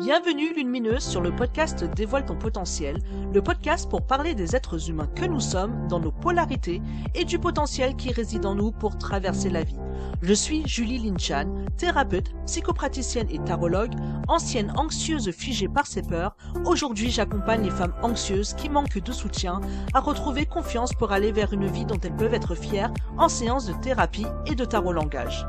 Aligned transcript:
Bienvenue 0.00 0.54
Lumineuse 0.54 1.02
sur 1.02 1.20
le 1.20 1.30
podcast 1.30 1.84
Dévoile 1.84 2.24
ton 2.24 2.34
potentiel, 2.34 3.02
le 3.34 3.42
podcast 3.42 3.86
pour 3.90 4.06
parler 4.06 4.34
des 4.34 4.56
êtres 4.56 4.88
humains 4.88 5.10
que 5.14 5.26
nous 5.26 5.40
sommes 5.40 5.88
dans 5.88 6.00
nos 6.00 6.10
polarités 6.10 6.80
et 7.14 7.26
du 7.26 7.38
potentiel 7.38 7.94
qui 7.96 8.10
réside 8.10 8.46
en 8.46 8.54
nous 8.54 8.72
pour 8.72 8.96
traverser 8.96 9.50
la 9.50 9.62
vie. 9.62 9.76
Je 10.22 10.32
suis 10.32 10.66
Julie 10.66 10.98
Linchan, 10.98 11.54
thérapeute, 11.76 12.32
psychopraticienne 12.46 13.28
et 13.30 13.40
tarologue, 13.40 13.92
ancienne 14.26 14.72
anxieuse 14.74 15.30
figée 15.32 15.68
par 15.68 15.86
ses 15.86 16.00
peurs. 16.00 16.34
Aujourd'hui, 16.64 17.10
j'accompagne 17.10 17.64
les 17.64 17.70
femmes 17.70 17.94
anxieuses 18.02 18.54
qui 18.54 18.70
manquent 18.70 19.02
de 19.02 19.12
soutien 19.12 19.60
à 19.92 20.00
retrouver 20.00 20.46
confiance 20.46 20.94
pour 20.94 21.12
aller 21.12 21.30
vers 21.30 21.52
une 21.52 21.66
vie 21.66 21.84
dont 21.84 22.00
elles 22.02 22.16
peuvent 22.16 22.32
être 22.32 22.54
fières 22.54 22.94
en 23.18 23.28
séance 23.28 23.66
de 23.66 23.74
thérapie 23.74 24.26
et 24.46 24.54
de 24.54 24.64
tarot 24.64 24.94
langage. 24.94 25.46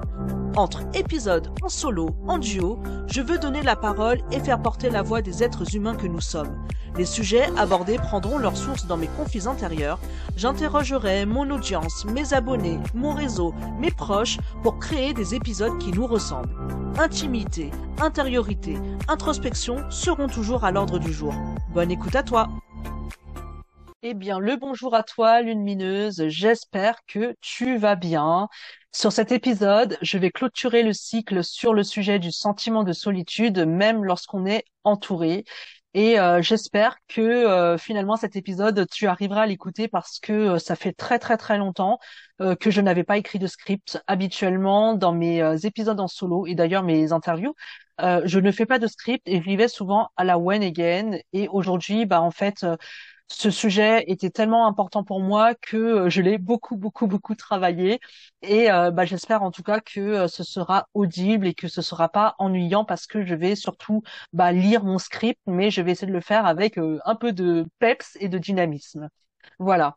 Entre 0.57 0.81
épisodes 0.93 1.47
en 1.61 1.69
solo, 1.69 2.09
en 2.27 2.37
duo, 2.37 2.77
je 3.07 3.21
veux 3.21 3.37
donner 3.37 3.61
la 3.61 3.77
parole 3.77 4.19
et 4.31 4.39
faire 4.41 4.61
porter 4.61 4.89
la 4.89 5.01
voix 5.01 5.21
des 5.21 5.43
êtres 5.43 5.75
humains 5.75 5.95
que 5.95 6.07
nous 6.07 6.19
sommes. 6.19 6.57
Les 6.97 7.05
sujets 7.05 7.49
abordés 7.57 7.97
prendront 7.97 8.37
leur 8.37 8.57
source 8.57 8.85
dans 8.85 8.97
mes 8.97 9.07
conflits 9.07 9.47
intérieurs. 9.47 9.99
J'interrogerai 10.35 11.25
mon 11.25 11.49
audience, 11.51 12.03
mes 12.05 12.33
abonnés, 12.33 12.79
mon 12.93 13.13
réseau, 13.13 13.53
mes 13.79 13.91
proches 13.91 14.39
pour 14.61 14.77
créer 14.77 15.13
des 15.13 15.35
épisodes 15.35 15.77
qui 15.77 15.93
nous 15.93 16.05
ressemblent. 16.05 16.53
Intimité, 16.99 17.71
intériorité, 18.01 18.77
introspection 19.07 19.89
seront 19.89 20.27
toujours 20.27 20.65
à 20.65 20.71
l'ordre 20.71 20.99
du 20.99 21.13
jour. 21.13 21.33
Bonne 21.73 21.91
écoute 21.91 22.15
à 22.15 22.23
toi 22.23 22.49
eh 24.03 24.13
bien, 24.15 24.39
le 24.39 24.55
bonjour 24.57 24.95
à 24.95 25.03
toi, 25.03 25.41
lune 25.41 25.61
mineuse. 25.61 26.27
J'espère 26.27 27.05
que 27.05 27.35
tu 27.41 27.77
vas 27.77 27.95
bien. 27.95 28.47
Sur 28.91 29.11
cet 29.11 29.31
épisode, 29.31 29.97
je 30.01 30.17
vais 30.17 30.31
clôturer 30.31 30.81
le 30.83 30.91
cycle 30.91 31.43
sur 31.43 31.73
le 31.73 31.83
sujet 31.83 32.17
du 32.17 32.31
sentiment 32.31 32.83
de 32.83 32.93
solitude, 32.93 33.59
même 33.59 34.03
lorsqu'on 34.03 34.45
est 34.47 34.65
entouré. 34.83 35.45
Et 35.93 36.19
euh, 36.19 36.41
j'espère 36.41 36.97
que 37.09 37.21
euh, 37.21 37.77
finalement 37.77 38.15
cet 38.15 38.35
épisode, 38.35 38.87
tu 38.89 39.07
arriveras 39.07 39.43
à 39.43 39.45
l'écouter 39.45 39.87
parce 39.87 40.19
que 40.19 40.31
euh, 40.33 40.57
ça 40.57 40.75
fait 40.75 40.93
très 40.93 41.19
très 41.19 41.37
très 41.37 41.57
longtemps 41.57 41.99
que 42.59 42.71
je 42.71 42.81
n'avais 42.81 43.03
pas 43.03 43.17
écrit 43.17 43.37
de 43.37 43.45
script. 43.45 44.01
Habituellement, 44.07 44.95
dans 44.95 45.13
mes 45.13 45.63
épisodes 45.63 45.99
en 45.99 46.07
solo 46.07 46.47
et 46.47 46.55
d'ailleurs 46.55 46.81
mes 46.81 47.11
interviews, 47.11 47.53
je 47.99 48.39
ne 48.39 48.51
fais 48.51 48.65
pas 48.65 48.79
de 48.79 48.87
script 48.87 49.21
et 49.27 49.37
je 49.37 49.43
vivais 49.43 49.67
souvent 49.67 50.09
à 50.17 50.23
la 50.23 50.39
when 50.39 50.63
again. 50.63 51.19
Et 51.33 51.47
aujourd'hui, 51.49 52.07
bah 52.07 52.19
en 52.19 52.31
fait, 52.31 52.65
ce 53.31 53.49
sujet 53.49 54.03
était 54.07 54.29
tellement 54.29 54.67
important 54.67 55.03
pour 55.03 55.21
moi 55.21 55.55
que 55.55 55.77
euh, 55.77 56.09
je 56.09 56.21
l'ai 56.21 56.37
beaucoup, 56.37 56.75
beaucoup, 56.75 57.07
beaucoup 57.07 57.35
travaillé. 57.35 57.99
Et 58.41 58.71
euh, 58.71 58.91
bah, 58.91 59.05
j'espère 59.05 59.41
en 59.43 59.51
tout 59.51 59.63
cas 59.63 59.79
que 59.79 59.99
euh, 59.99 60.27
ce 60.27 60.43
sera 60.43 60.87
audible 60.93 61.47
et 61.47 61.53
que 61.53 61.67
ce 61.67 61.81
sera 61.81 62.09
pas 62.09 62.35
ennuyant 62.39 62.85
parce 62.85 63.07
que 63.07 63.25
je 63.25 63.35
vais 63.35 63.55
surtout 63.55 64.03
bah, 64.33 64.51
lire 64.51 64.83
mon 64.83 64.97
script, 64.97 65.39
mais 65.47 65.71
je 65.71 65.81
vais 65.81 65.91
essayer 65.91 66.07
de 66.07 66.13
le 66.13 66.21
faire 66.21 66.45
avec 66.45 66.77
un 66.77 67.15
peu 67.15 67.31
de 67.31 67.65
peps 67.79 68.17
et 68.19 68.29
de 68.29 68.37
dynamisme. 68.37 69.09
Voilà. 69.59 69.95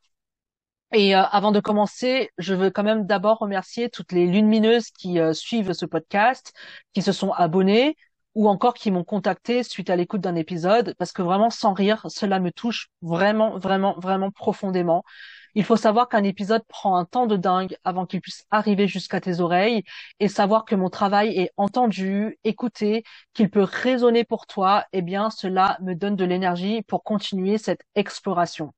Et 0.93 1.15
avant 1.15 1.51
de 1.51 1.59
commencer, 1.61 2.31
je 2.39 2.55
veux 2.55 2.71
quand 2.71 2.85
même 2.85 3.05
d'abord 3.07 3.39
remercier 3.39 3.91
toutes 3.91 4.13
les 4.13 4.27
lumineuses 4.27 4.91
qui 4.91 5.19
suivent 5.33 5.73
ce 5.73 5.87
podcast, 5.87 6.53
qui 6.93 7.03
se 7.03 7.11
sont 7.11 7.33
abonnées, 7.33 7.97
ou 8.35 8.49
encore 8.49 8.75
qui 8.75 8.91
m'ont 8.91 9.05
contacté 9.05 9.63
suite 9.63 9.91
à 9.91 9.97
l'écoute 9.97 10.21
d'un 10.21 10.35
épisode, 10.35 10.95
parce 10.99 11.13
que 11.13 11.23
vraiment, 11.23 11.51
sans 11.51 11.73
rire, 11.73 12.05
cela 12.09 12.41
me 12.41 12.51
touche 12.51 12.89
vraiment, 13.03 13.59
vraiment, 13.59 13.95
vraiment 13.99 14.31
profondément. 14.31 15.05
Il 15.55 15.65
faut 15.65 15.77
savoir 15.77 16.09
qu'un 16.09 16.25
épisode 16.25 16.65
prend 16.67 16.97
un 16.97 17.05
temps 17.05 17.27
de 17.27 17.37
dingue 17.37 17.77
avant 17.85 18.07
qu'il 18.07 18.21
puisse 18.21 18.45
arriver 18.51 18.89
jusqu'à 18.89 19.21
tes 19.21 19.41
oreilles 19.41 19.85
et 20.19 20.29
savoir 20.29 20.65
que 20.65 20.75
mon 20.75 20.91
travail 20.91 21.39
est 21.39 21.53
entendu, 21.57 22.39
écouté, 22.43 23.05
qu'il 23.35 23.51
peut 23.51 23.63
résonner 23.63 24.25
pour 24.25 24.47
toi, 24.47 24.85
eh 24.93 25.03
bien, 25.03 25.31
cela 25.31 25.79
me 25.81 25.95
donne 25.95 26.17
de 26.17 26.25
l'énergie 26.25 26.83
pour 26.83 27.05
continuer 27.05 27.59
cette 27.59 27.83
exploration. 27.95 28.73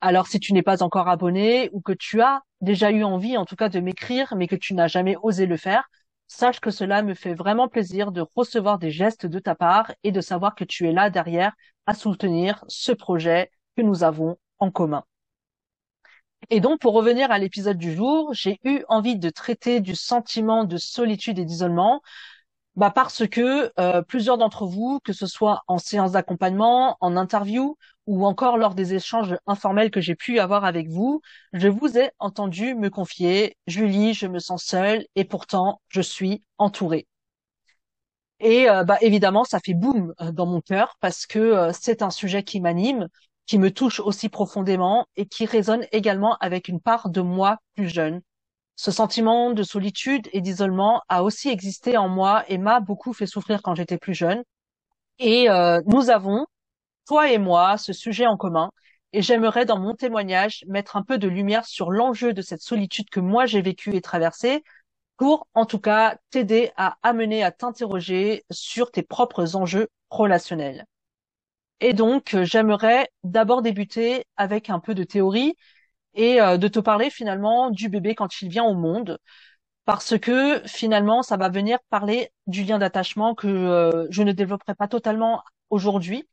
Alors, 0.00 0.26
si 0.26 0.40
tu 0.40 0.52
n'es 0.52 0.62
pas 0.62 0.82
encore 0.82 1.08
abonné 1.08 1.70
ou 1.72 1.80
que 1.80 1.92
tu 1.92 2.20
as 2.22 2.42
déjà 2.60 2.90
eu 2.90 3.04
envie, 3.04 3.36
en 3.36 3.44
tout 3.44 3.56
cas, 3.56 3.68
de 3.68 3.80
m'écrire, 3.80 4.34
mais 4.36 4.46
que 4.48 4.56
tu 4.56 4.74
n'as 4.74 4.88
jamais 4.88 5.16
osé 5.22 5.46
le 5.46 5.56
faire, 5.56 5.88
Sache 6.28 6.60
que 6.60 6.70
cela 6.70 7.02
me 7.02 7.14
fait 7.14 7.34
vraiment 7.34 7.68
plaisir 7.68 8.12
de 8.12 8.24
recevoir 8.36 8.78
des 8.78 8.90
gestes 8.90 9.26
de 9.26 9.38
ta 9.38 9.54
part 9.54 9.92
et 10.04 10.12
de 10.12 10.20
savoir 10.20 10.54
que 10.54 10.64
tu 10.64 10.86
es 10.86 10.92
là 10.92 11.10
derrière 11.10 11.54
à 11.86 11.94
soutenir 11.94 12.64
ce 12.68 12.92
projet 12.92 13.50
que 13.76 13.82
nous 13.82 14.04
avons 14.04 14.36
en 14.58 14.70
commun. 14.70 15.04
Et 16.50 16.60
donc, 16.60 16.80
pour 16.80 16.94
revenir 16.94 17.30
à 17.30 17.38
l'épisode 17.38 17.78
du 17.78 17.94
jour, 17.94 18.32
j'ai 18.32 18.60
eu 18.64 18.82
envie 18.88 19.18
de 19.18 19.30
traiter 19.30 19.80
du 19.80 19.94
sentiment 19.94 20.64
de 20.64 20.76
solitude 20.76 21.38
et 21.38 21.44
d'isolement 21.44 22.00
bah 22.76 22.90
parce 22.90 23.26
que 23.26 23.72
euh, 23.80 24.02
plusieurs 24.02 24.38
d'entre 24.38 24.64
vous, 24.64 25.00
que 25.02 25.12
ce 25.12 25.26
soit 25.26 25.64
en 25.66 25.78
séance 25.78 26.12
d'accompagnement, 26.12 26.96
en 27.00 27.16
interview 27.16 27.76
ou 28.08 28.26
encore 28.26 28.58
lors 28.58 28.74
des 28.74 28.94
échanges 28.94 29.36
informels 29.46 29.90
que 29.92 30.00
j'ai 30.00 30.16
pu 30.16 30.40
avoir 30.40 30.64
avec 30.64 30.88
vous, 30.88 31.20
je 31.52 31.68
vous 31.68 31.98
ai 31.98 32.10
entendu 32.18 32.74
me 32.74 32.90
confier, 32.90 33.56
Julie, 33.68 34.14
je 34.14 34.26
me 34.26 34.40
sens 34.40 34.64
seule 34.64 35.06
et 35.14 35.24
pourtant 35.24 35.80
je 35.88 36.00
suis 36.00 36.42
entourée. 36.58 37.06
Et 38.40 38.68
euh, 38.70 38.84
bah 38.84 38.98
évidemment, 39.00 39.44
ça 39.44 39.60
fait 39.60 39.74
boum 39.74 40.14
euh, 40.20 40.32
dans 40.32 40.46
mon 40.46 40.60
cœur 40.60 40.96
parce 41.00 41.26
que 41.26 41.70
c'est 41.72 42.02
un 42.02 42.10
sujet 42.10 42.42
qui 42.42 42.60
m'anime, 42.60 43.08
qui 43.46 43.58
me 43.58 43.70
touche 43.72 44.00
aussi 44.00 44.28
profondément 44.28 45.06
et 45.16 45.26
qui 45.26 45.46
résonne 45.46 45.86
également 45.92 46.36
avec 46.40 46.68
une 46.68 46.80
part 46.80 47.10
de 47.10 47.20
moi 47.20 47.58
plus 47.74 47.88
jeune, 47.88 48.20
ce 48.76 48.92
sentiment 48.92 49.50
de 49.52 49.62
solitude 49.64 50.28
et 50.32 50.40
d'isolement 50.40 51.02
a 51.08 51.24
aussi 51.24 51.48
existé 51.48 51.96
en 51.96 52.08
moi 52.08 52.44
et 52.48 52.58
m'a 52.58 52.80
beaucoup 52.80 53.12
fait 53.12 53.26
souffrir 53.26 53.60
quand 53.62 53.74
j'étais 53.74 53.98
plus 53.98 54.14
jeune. 54.14 54.42
Et 55.18 55.50
euh, 55.50 55.80
nous 55.86 56.10
avons, 56.10 56.46
toi 57.08 57.30
et 57.32 57.38
moi, 57.38 57.78
ce 57.78 57.92
sujet 57.92 58.26
en 58.26 58.36
commun. 58.36 58.70
Et 59.14 59.22
j'aimerais 59.22 59.64
dans 59.64 59.78
mon 59.78 59.94
témoignage 59.94 60.64
mettre 60.68 60.96
un 60.96 61.02
peu 61.02 61.18
de 61.18 61.28
lumière 61.28 61.66
sur 61.66 61.90
l'enjeu 61.90 62.34
de 62.34 62.42
cette 62.42 62.60
solitude 62.62 63.10
que 63.10 63.20
moi 63.20 63.46
j'ai 63.46 63.62
vécue 63.62 63.94
et 63.96 64.02
traversée 64.02 64.62
pour, 65.16 65.48
en 65.54 65.66
tout 65.66 65.80
cas, 65.80 66.16
t'aider 66.30 66.72
à 66.76 66.98
amener 67.02 67.44
à 67.44 67.52
t'interroger 67.52 68.44
sur 68.50 68.90
tes 68.92 69.02
propres 69.02 69.56
enjeux 69.56 69.88
relationnels. 70.10 70.86
Et 71.80 71.92
donc, 71.94 72.36
j'aimerais 72.42 73.08
d'abord 73.24 73.62
débuter 73.62 74.24
avec 74.36 74.70
un 74.70 74.80
peu 74.80 74.94
de 74.94 75.04
théorie 75.04 75.54
et 76.14 76.40
euh, 76.40 76.58
de 76.58 76.68
te 76.68 76.80
parler 76.80 77.10
finalement 77.10 77.70
du 77.70 77.88
bébé 77.88 78.14
quand 78.14 78.42
il 78.42 78.48
vient 78.50 78.64
au 78.64 78.74
monde 78.74 79.18
parce 79.86 80.18
que 80.18 80.62
finalement 80.66 81.22
ça 81.22 81.36
va 81.36 81.48
venir 81.48 81.78
parler 81.90 82.30
du 82.46 82.64
lien 82.64 82.78
d'attachement 82.78 83.34
que 83.34 83.48
euh, 83.48 84.06
je 84.10 84.22
ne 84.22 84.32
développerai 84.32 84.74
pas 84.74 84.88
totalement 84.88 85.42
aujourd'hui 85.70 86.28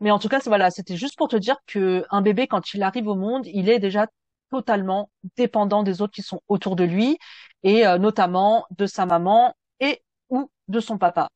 mais 0.00 0.10
en 0.10 0.18
tout 0.18 0.28
cas 0.28 0.40
voilà 0.46 0.70
c'était 0.70 0.96
juste 0.96 1.16
pour 1.16 1.28
te 1.28 1.36
dire 1.36 1.56
que 1.66 2.04
un 2.10 2.22
bébé 2.22 2.46
quand 2.46 2.74
il 2.74 2.82
arrive 2.82 3.08
au 3.08 3.14
monde 3.14 3.46
il 3.46 3.68
est 3.68 3.78
déjà 3.78 4.06
totalement 4.50 5.10
dépendant 5.36 5.82
des 5.82 6.02
autres 6.02 6.14
qui 6.14 6.22
sont 6.22 6.40
autour 6.48 6.76
de 6.76 6.84
lui 6.84 7.18
et 7.62 7.86
euh, 7.86 7.98
notamment 7.98 8.66
de 8.70 8.86
sa 8.86 9.06
maman 9.06 9.54
et 9.80 10.02
ou 10.30 10.50
de 10.68 10.80
son 10.80 10.98
papa. 10.98 11.28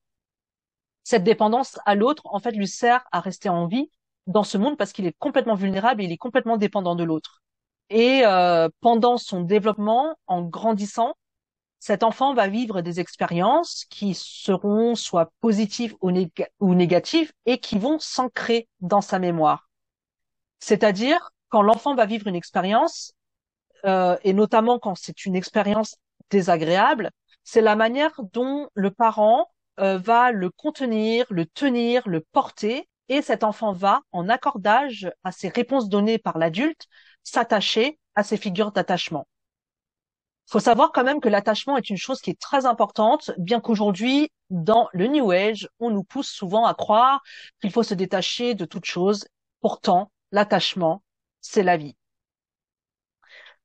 Cette 1.02 1.24
dépendance 1.24 1.78
à 1.86 1.94
l'autre 1.94 2.22
en 2.26 2.38
fait 2.38 2.52
lui 2.52 2.68
sert 2.68 3.02
à 3.12 3.20
rester 3.20 3.48
en 3.48 3.66
vie 3.66 3.90
dans 4.26 4.44
ce 4.44 4.58
monde 4.58 4.76
parce 4.76 4.92
qu'il 4.92 5.06
est 5.06 5.16
complètement 5.18 5.54
vulnérable 5.54 6.02
et 6.02 6.04
il 6.04 6.12
est 6.12 6.16
complètement 6.18 6.56
dépendant 6.56 6.94
de 6.94 7.04
l'autre. 7.04 7.42
Et 7.88 8.22
euh, 8.24 8.68
pendant 8.80 9.16
son 9.16 9.40
développement, 9.40 10.16
en 10.28 10.42
grandissant, 10.42 11.14
cet 11.80 12.02
enfant 12.02 12.34
va 12.34 12.46
vivre 12.46 12.82
des 12.82 13.00
expériences 13.00 13.86
qui 13.88 14.14
seront 14.14 14.94
soit 14.94 15.32
positives 15.40 15.96
ou, 16.02 16.74
négatives 16.74 17.32
et 17.46 17.58
qui 17.58 17.78
vont 17.78 17.98
s'ancrer 17.98 18.68
dans 18.80 19.00
sa 19.00 19.18
mémoire. 19.18 19.70
C'est-à-dire, 20.58 21.30
quand 21.48 21.62
l'enfant 21.62 21.94
va 21.94 22.04
vivre 22.04 22.26
une 22.26 22.36
expérience, 22.36 23.14
euh, 23.86 24.18
et 24.24 24.34
notamment 24.34 24.78
quand 24.78 24.94
c'est 24.94 25.24
une 25.24 25.34
expérience 25.34 25.96
désagréable, 26.30 27.10
c'est 27.44 27.62
la 27.62 27.76
manière 27.76 28.20
dont 28.34 28.68
le 28.74 28.90
parent 28.90 29.50
euh, 29.80 29.96
va 29.96 30.32
le 30.32 30.50
contenir, 30.50 31.24
le 31.30 31.46
tenir, 31.46 32.06
le 32.06 32.20
porter, 32.20 32.90
et 33.08 33.22
cet 33.22 33.42
enfant 33.42 33.72
va, 33.72 34.02
en 34.12 34.28
accordage 34.28 35.10
à 35.24 35.32
ces 35.32 35.48
réponses 35.48 35.88
données 35.88 36.18
par 36.18 36.36
l'adulte, 36.36 36.86
s'attacher 37.24 37.98
à 38.14 38.22
ces 38.22 38.36
figures 38.36 38.70
d'attachement. 38.70 39.26
Faut 40.50 40.58
savoir 40.58 40.90
quand 40.90 41.04
même 41.04 41.20
que 41.20 41.28
l'attachement 41.28 41.76
est 41.76 41.90
une 41.90 41.96
chose 41.96 42.20
qui 42.20 42.30
est 42.30 42.40
très 42.40 42.66
importante, 42.66 43.30
bien 43.38 43.60
qu'aujourd'hui, 43.60 44.32
dans 44.50 44.88
le 44.92 45.06
New 45.06 45.30
Age, 45.30 45.68
on 45.78 45.90
nous 45.90 46.02
pousse 46.02 46.28
souvent 46.28 46.66
à 46.66 46.74
croire 46.74 47.22
qu'il 47.60 47.70
faut 47.70 47.84
se 47.84 47.94
détacher 47.94 48.56
de 48.56 48.64
toute 48.64 48.84
chose. 48.84 49.28
Pourtant, 49.60 50.10
l'attachement, 50.32 51.04
c'est 51.40 51.62
la 51.62 51.76
vie. 51.76 51.94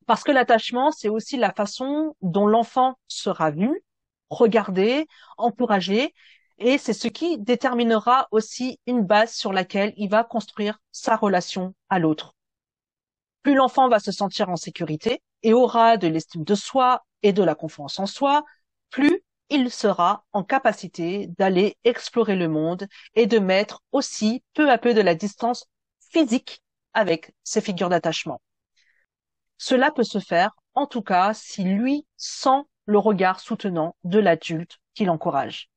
Parce 0.05 0.23
que 0.23 0.31
l'attachement, 0.31 0.91
c'est 0.91 1.09
aussi 1.09 1.37
la 1.37 1.51
façon 1.51 2.15
dont 2.21 2.45
l'enfant 2.45 2.99
sera 3.07 3.49
vu, 3.49 3.83
regardé, 4.29 5.07
encouragé, 5.37 6.13
et 6.59 6.77
c'est 6.77 6.93
ce 6.93 7.07
qui 7.07 7.39
déterminera 7.39 8.27
aussi 8.29 8.79
une 8.85 9.01
base 9.01 9.33
sur 9.33 9.53
laquelle 9.53 9.91
il 9.97 10.09
va 10.09 10.23
construire 10.23 10.77
sa 10.91 11.15
relation 11.15 11.73
à 11.89 11.97
l'autre 11.97 12.35
plus 13.45 13.53
l'enfant 13.53 13.87
va 13.89 13.99
se 13.99 14.11
sentir 14.11 14.49
en 14.49 14.55
sécurité 14.55 15.21
et 15.43 15.53
aura 15.53 15.97
de 15.97 16.07
l'estime 16.07 16.43
de 16.43 16.55
soi 16.55 17.05
et 17.23 17.33
de 17.33 17.43
la 17.43 17.55
confiance 17.55 17.99
en 17.99 18.05
soi, 18.05 18.43
plus 18.89 19.23
il 19.49 19.71
sera 19.71 20.25
en 20.33 20.43
capacité 20.43 21.27
d'aller 21.37 21.77
explorer 21.83 22.35
le 22.35 22.47
monde 22.47 22.87
et 23.13 23.27
de 23.27 23.39
mettre 23.39 23.83
aussi 23.91 24.43
peu 24.53 24.71
à 24.71 24.77
peu 24.77 24.93
de 24.93 25.01
la 25.01 25.15
distance 25.15 25.65
physique 26.11 26.61
avec 26.93 27.33
ses 27.43 27.61
figures 27.61 27.89
d'attachement. 27.89 28.41
Cela 29.57 29.91
peut 29.91 30.03
se 30.03 30.19
faire, 30.19 30.51
en 30.73 30.87
tout 30.87 31.01
cas, 31.01 31.33
si 31.33 31.63
lui 31.63 32.05
sent 32.17 32.63
le 32.85 32.97
regard 32.97 33.39
soutenant 33.39 33.95
de 34.03 34.19
l'adulte 34.19 34.79
qui 34.93 35.05
l'encourage. 35.05 35.69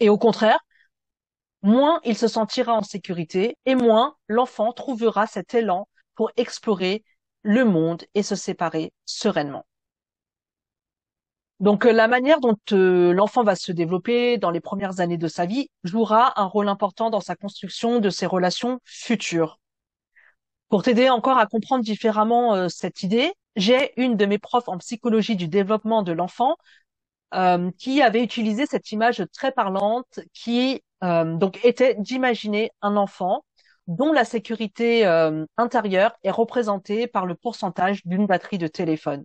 Et 0.00 0.08
au 0.08 0.18
contraire, 0.18 0.60
moins 1.62 2.00
il 2.04 2.16
se 2.16 2.28
sentira 2.28 2.72
en 2.72 2.82
sécurité 2.82 3.58
et 3.66 3.74
moins 3.74 4.16
l'enfant 4.28 4.72
trouvera 4.72 5.26
cet 5.26 5.54
élan 5.54 5.88
pour 6.14 6.30
explorer 6.36 7.04
le 7.46 7.64
monde 7.64 8.02
et 8.14 8.24
se 8.24 8.34
séparer 8.34 8.92
sereinement. 9.04 9.64
Donc 11.60 11.86
euh, 11.86 11.92
la 11.92 12.08
manière 12.08 12.40
dont 12.40 12.56
euh, 12.72 13.12
l'enfant 13.12 13.44
va 13.44 13.54
se 13.54 13.70
développer 13.70 14.36
dans 14.36 14.50
les 14.50 14.60
premières 14.60 14.98
années 14.98 15.16
de 15.16 15.28
sa 15.28 15.46
vie 15.46 15.70
jouera 15.84 16.38
un 16.40 16.44
rôle 16.44 16.68
important 16.68 17.08
dans 17.08 17.20
sa 17.20 17.36
construction 17.36 18.00
de 18.00 18.10
ses 18.10 18.26
relations 18.26 18.80
futures. 18.84 19.60
Pour 20.68 20.82
t'aider 20.82 21.08
encore 21.08 21.38
à 21.38 21.46
comprendre 21.46 21.84
différemment 21.84 22.54
euh, 22.54 22.68
cette 22.68 23.04
idée, 23.04 23.32
j'ai 23.54 23.92
une 23.96 24.16
de 24.16 24.26
mes 24.26 24.38
profs 24.38 24.68
en 24.68 24.76
psychologie 24.78 25.36
du 25.36 25.46
développement 25.46 26.02
de 26.02 26.12
l'enfant 26.12 26.56
qui 27.76 28.00
avait 28.00 28.22
utilisé 28.22 28.64
cette 28.64 28.92
image 28.92 29.22
très 29.32 29.52
parlante 29.52 30.20
qui 30.32 30.82
donc 31.02 31.62
était 31.64 31.94
d'imaginer 31.98 32.70
un 32.80 32.96
enfant 32.96 33.44
dont 33.86 34.12
la 34.12 34.24
sécurité 34.24 35.04
intérieure 35.56 36.16
est 36.24 36.30
représentée 36.30 37.06
par 37.06 37.26
le 37.26 37.34
pourcentage 37.34 38.04
d'une 38.06 38.26
batterie 38.26 38.58
de 38.58 38.66
téléphone. 38.66 39.24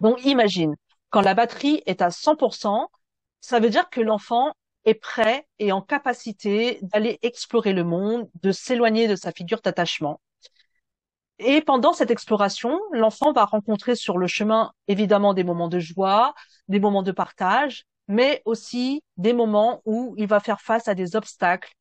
Donc 0.00 0.24
imagine, 0.24 0.74
quand 1.10 1.20
la 1.20 1.34
batterie 1.34 1.82
est 1.86 2.02
à 2.02 2.10
100%, 2.10 2.88
ça 3.40 3.60
veut 3.60 3.70
dire 3.70 3.88
que 3.90 4.00
l'enfant 4.00 4.52
est 4.84 4.94
prêt 4.94 5.46
et 5.58 5.72
en 5.72 5.82
capacité 5.82 6.78
d'aller 6.82 7.18
explorer 7.22 7.72
le 7.72 7.84
monde, 7.84 8.28
de 8.42 8.52
s'éloigner 8.52 9.08
de 9.08 9.16
sa 9.16 9.32
figure 9.32 9.60
d'attachement. 9.60 10.20
Et 11.38 11.62
pendant 11.62 11.92
cette 11.92 12.10
exploration, 12.10 12.78
l'enfant 12.92 13.32
va 13.32 13.44
rencontrer 13.44 13.94
sur 13.94 14.18
le 14.18 14.26
chemin 14.26 14.72
évidemment 14.88 15.32
des 15.32 15.44
moments 15.44 15.68
de 15.68 15.78
joie, 15.78 16.34
des 16.68 16.80
moments 16.80 17.02
de 17.02 17.12
partage, 17.12 17.84
mais 18.08 18.42
aussi 18.44 19.02
des 19.16 19.32
moments 19.32 19.80
où 19.86 20.14
il 20.18 20.26
va 20.26 20.40
faire 20.40 20.60
face 20.60 20.88
à 20.88 20.94
des 20.94 21.16
obstacles, 21.16 21.72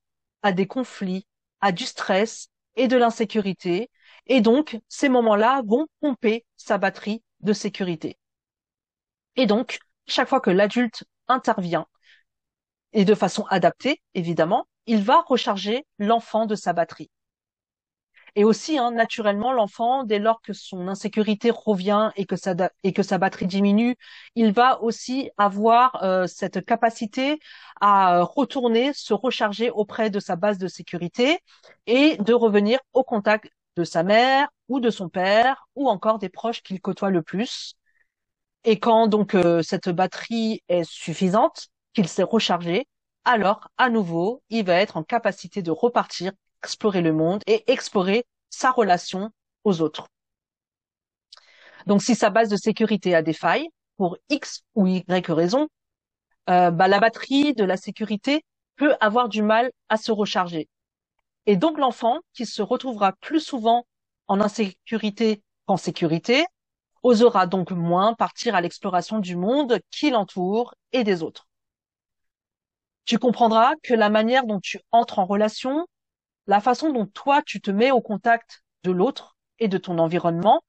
à 0.44 0.54
des 0.54 0.68
conflits, 0.68 1.28
à 1.62 1.72
du 1.72 1.86
stress 1.86 2.50
et 2.76 2.88
de 2.88 2.98
l'insécurité. 2.98 3.90
Et 4.28 4.42
donc, 4.42 4.80
ces 4.88 5.10
moments-là 5.10 5.62
vont 5.66 5.88
pomper 6.02 6.46
sa 6.58 6.78
batterie 6.78 7.24
de 7.42 7.54
sécurité. 7.54 8.18
Et 9.36 9.48
donc, 9.48 9.80
chaque 10.08 10.30
fois 10.30 10.40
que 10.40 10.52
l'adulte 10.52 11.04
intervient, 11.28 11.88
et 12.94 13.04
de 13.06 13.16
façon 13.16 13.46
adaptée, 13.50 14.02
évidemment, 14.14 14.68
il 14.86 15.04
va 15.04 15.22
recharger 15.22 15.86
l'enfant 15.98 16.46
de 16.46 16.54
sa 16.56 16.74
batterie. 16.74 17.10
Et 18.36 18.44
aussi, 18.44 18.78
hein, 18.78 18.92
naturellement, 18.92 19.52
l'enfant, 19.52 20.04
dès 20.04 20.20
lors 20.20 20.42
que 20.42 20.54
son 20.54 20.88
insécurité 20.88 21.52
revient 21.52 22.12
et 22.16 22.26
que 22.26 22.36
sa, 22.36 22.56
et 22.84 22.94
que 22.94 23.04
sa 23.04 23.18
batterie 23.18 23.48
diminue, 23.48 23.96
il 24.36 24.52
va 24.52 24.82
aussi 24.82 25.30
avoir 25.38 26.04
euh, 26.04 26.28
cette 26.28 26.66
capacité 26.66 27.40
à 27.82 28.22
retourner, 28.24 28.94
se 28.94 29.14
recharger 29.14 29.70
auprès 29.72 30.10
de 30.10 30.20
sa 30.20 30.36
base 30.36 30.58
de 30.58 30.68
sécurité 30.68 31.40
et 31.88 32.18
de 32.18 32.34
revenir 32.34 32.80
au 32.94 33.04
contact 33.04 33.52
de 33.76 33.84
sa 33.84 34.04
mère 34.04 34.50
ou 34.68 34.80
de 34.80 34.90
son 34.90 35.10
père 35.10 35.68
ou 35.76 35.90
encore 35.90 36.20
des 36.20 36.30
proches 36.30 36.62
qu'il 36.64 36.82
côtoie 36.82 37.10
le 37.10 37.22
plus. 37.22 37.76
Et 38.64 38.80
quand 38.80 39.08
donc 39.08 39.36
euh, 39.36 39.62
cette 39.64 39.90
batterie 39.90 40.64
est 40.68 40.84
suffisante, 40.84 41.70
qu'il 41.94 42.08
s'est 42.08 42.24
rechargé, 42.24 42.88
alors 43.26 43.70
à 43.78 43.90
nouveau, 43.90 44.44
il 44.50 44.66
va 44.66 44.76
être 44.76 44.98
en 44.98 45.04
capacité 45.04 45.62
de 45.62 45.72
repartir, 45.72 46.32
explorer 46.64 47.02
le 47.02 47.14
monde 47.14 47.44
et 47.48 47.70
explorer 47.72 48.26
sa 48.50 48.72
relation 48.72 49.32
aux 49.64 49.82
autres. 49.82 50.08
Donc 51.86 52.02
si 52.02 52.16
sa 52.16 52.30
base 52.30 52.50
de 52.50 52.58
sécurité 52.58 53.16
a 53.16 53.22
des 53.22 53.34
failles, 53.34 53.70
pour 53.98 54.18
X 54.30 54.64
ou 54.76 54.88
Y 54.88 55.30
raison, 55.30 55.68
euh, 56.50 56.72
bah, 56.72 56.88
la 56.88 57.00
batterie 57.00 57.54
de 57.54 57.64
la 57.66 57.78
sécurité 57.78 58.44
peut 58.78 58.96
avoir 59.02 59.28
du 59.28 59.42
mal 59.42 59.72
à 59.90 59.98
se 59.98 60.12
recharger. 60.12 60.70
Et 61.46 61.58
donc 61.58 61.78
l'enfant, 61.78 62.20
qui 62.34 62.46
se 62.46 62.62
retrouvera 62.62 63.12
plus 63.14 63.42
souvent 63.42 63.86
en 64.28 64.40
insécurité 64.40 65.42
qu'en 65.66 65.78
sécurité, 65.78 66.46
osera 67.04 67.46
donc 67.46 67.72
moins 67.72 68.14
partir 68.14 68.56
à 68.56 68.62
l'exploration 68.62 69.20
du 69.20 69.36
monde 69.36 69.80
qui 69.92 70.12
l'entoure 70.12 70.74
et 70.92 71.04
des 71.04 71.24
autres. 71.24 71.48
Tu 73.06 73.18
comprendras 73.18 73.74
que 73.84 73.94
la 73.94 74.10
manière 74.10 74.46
dont 74.46 74.60
tu 74.60 74.80
entres 74.92 75.20
en 75.20 75.26
relation, 75.26 75.88
la 76.50 76.60
façon 76.62 76.92
dont 76.92 77.06
toi 77.06 77.44
tu 77.44 77.62
te 77.62 77.70
mets 77.70 77.92
au 77.92 78.02
contact 78.02 78.64
de 78.84 78.90
l'autre 78.90 79.38
et 79.60 79.68
de 79.68 79.78
ton 79.78 80.00
environnement 80.00 80.64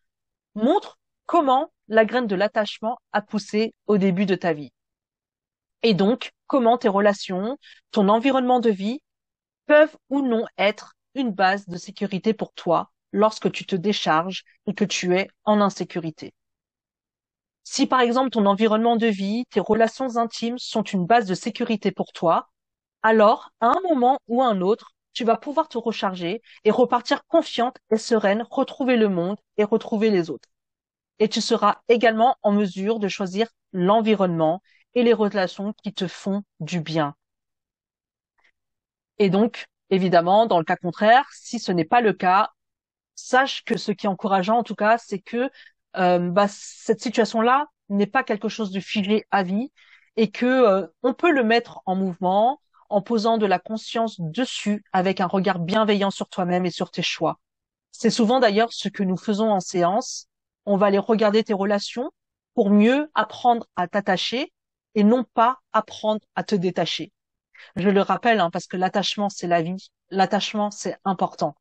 montre 0.55 0.99
comment 1.25 1.73
la 1.89 2.05
graine 2.05 2.27
de 2.27 2.35
l'attachement 2.35 2.99
a 3.13 3.23
poussé 3.23 3.73
au 3.87 3.97
début 3.97 4.27
de 4.27 4.35
ta 4.35 4.53
vie. 4.53 4.73
Et 5.83 5.95
donc, 5.95 6.33
comment 6.47 6.77
tes 6.77 6.91
relations, 6.91 7.57
ton 7.93 8.11
environnement 8.11 8.61
de 8.61 8.69
vie 8.69 9.01
peuvent 9.65 9.97
ou 10.11 10.21
non 10.21 10.45
être 10.59 10.97
une 11.15 11.31
base 11.31 11.67
de 11.67 11.79
sécurité 11.79 12.35
pour 12.35 12.53
toi 12.53 12.91
lorsque 13.13 13.51
tu 13.51 13.65
te 13.65 13.75
décharges 13.75 14.45
et 14.67 14.75
que 14.75 14.85
tu 14.85 15.17
es 15.17 15.31
en 15.45 15.63
insécurité. 15.63 16.35
Si 17.65 17.87
par 17.87 18.03
exemple 18.03 18.29
ton 18.29 18.45
environnement 18.45 18.97
de 18.97 19.07
vie, 19.07 19.47
tes 19.49 19.61
relations 19.61 20.19
intimes 20.19 20.59
sont 20.59 20.83
une 20.83 21.07
base 21.07 21.25
de 21.25 21.35
sécurité 21.35 21.91
pour 21.91 22.13
toi, 22.13 22.51
alors 23.03 23.51
à 23.61 23.69
un 23.69 23.81
moment 23.89 24.19
ou 24.29 24.43
à 24.43 24.47
un 24.49 24.61
autre, 24.61 24.93
tu 25.13 25.25
vas 25.25 25.37
pouvoir 25.37 25.69
te 25.69 25.79
recharger 25.79 26.43
et 26.65 26.71
repartir 26.71 27.27
confiante 27.27 27.79
et 27.91 27.97
sereine, 27.99 28.47
retrouver 28.51 28.97
le 28.97 29.09
monde 29.09 29.37
et 29.57 29.65
retrouver 29.65 30.11
les 30.11 30.31
autres. 30.31 30.49
Et 31.19 31.29
tu 31.29 31.41
seras 31.41 31.81
également 31.89 32.37
en 32.43 32.53
mesure 32.53 32.99
de 32.99 33.09
choisir 33.09 33.49
l'environnement 33.73 34.63
et 34.95 35.03
les 35.03 35.13
relations 35.13 35.75
qui 35.83 35.93
te 35.93 36.09
font 36.09 36.43
du 36.61 36.81
bien. 36.81 37.15
Et 39.19 39.31
donc, 39.31 39.67
évidemment, 39.91 40.47
dans 40.47 40.59
le 40.59 40.65
cas 40.65 40.77
contraire, 40.77 41.27
si 41.33 41.59
ce 41.59 41.73
n'est 41.73 41.85
pas 41.85 42.01
le 42.01 42.13
cas, 42.13 42.51
sache 43.15 43.65
que 43.65 43.77
ce 43.77 43.93
qui 43.93 44.07
est 44.07 44.09
encourageant, 44.09 44.59
en 44.59 44.63
tout 44.63 44.75
cas, 44.75 44.99
c'est 44.99 45.21
que 45.21 45.51
euh, 45.97 46.31
bah, 46.31 46.47
cette 46.49 47.01
situation-là 47.01 47.67
n'est 47.89 48.07
pas 48.07 48.25
quelque 48.25 48.49
chose 48.49 48.71
de 48.71 48.81
figé 48.81 49.27
à 49.31 49.43
vie 49.43 49.73
et 50.17 50.31
que 50.31 50.47
euh, 50.47 50.87
on 51.03 51.15
peut 51.15 51.33
le 51.33 51.45
mettre 51.45 51.83
en 51.87 51.97
mouvement 51.97 52.61
en 52.91 53.03
posant 53.03 53.39
de 53.39 53.47
la 53.47 53.59
conscience 53.59 54.21
dessus 54.21 54.85
avec 54.93 55.21
un 55.21 55.27
regard 55.27 55.59
bienveillant 55.59 56.11
sur 56.11 56.29
toi-même 56.29 56.67
et 56.67 56.71
sur 56.71 56.91
tes 56.91 57.03
choix. 57.03 57.41
C'est 57.93 58.11
souvent 58.11 58.41
d'ailleurs 58.41 58.73
ce 58.73 58.89
que 58.89 59.03
nous 59.03 59.17
faisons 59.17 59.51
en 59.51 59.61
séance. 59.61 60.27
On 60.67 60.77
va 60.77 60.87
aller 60.87 60.99
regarder 60.99 61.43
tes 61.45 61.55
relations 61.55 62.11
pour 62.55 62.71
mieux 62.71 63.11
apprendre 63.15 63.67
à 63.77 63.89
t'attacher 63.89 64.53
et 64.95 65.05
non 65.05 65.25
pas 65.25 65.59
apprendre 65.73 66.21
à 66.35 66.45
te 66.45 66.55
détacher. 66.55 67.13
Je 67.77 67.89
le 67.89 68.01
rappelle, 68.01 68.41
hein, 68.41 68.51
parce 68.51 68.67
que 68.67 68.77
l'attachement, 68.77 69.29
c'est 69.29 69.47
la 69.47 69.63
vie. 69.63 69.91
L'attachement, 70.11 70.71
c'est 70.71 70.97
important. 71.05 71.55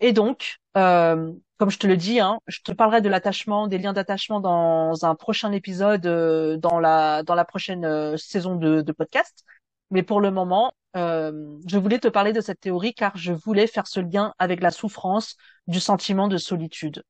Et 0.00 0.12
donc, 0.12 0.56
euh, 0.76 1.32
comme 1.58 1.70
je 1.70 1.78
te 1.78 1.86
le 1.86 1.96
dis, 1.96 2.20
hein, 2.20 2.38
je 2.46 2.60
te 2.60 2.72
parlerai 2.72 3.00
de 3.00 3.08
l'attachement, 3.08 3.66
des 3.66 3.78
liens 3.78 3.92
d'attachement 3.94 4.40
dans 4.40 5.04
un 5.04 5.14
prochain 5.14 5.52
épisode, 5.52 6.06
euh, 6.06 6.56
dans 6.58 6.78
la 6.80 7.22
dans 7.22 7.34
la 7.34 7.44
prochaine 7.44 7.84
euh, 7.84 8.16
saison 8.16 8.56
de, 8.56 8.82
de, 8.82 8.92
podcast. 8.92 9.44
Mais 9.90 10.02
pour 10.02 10.20
le 10.20 10.30
moment, 10.30 10.72
je 10.94 11.78
voulais 11.78 11.98
te 11.98 12.08
parler 12.08 12.32
de 12.32 12.40
cette 12.40 12.60
théorie 12.60 12.94
car 12.94 13.16
je 13.16 13.32
voulais 13.32 13.66
faire 13.66 13.86
ce 13.86 14.00
lien 14.00 14.32
avec 14.38 14.62
la 14.62 14.70
souffrance 14.70 15.36
du 15.66 15.80
sentiment 15.80 16.28
de 16.28 16.38
solitude. 16.38 17.02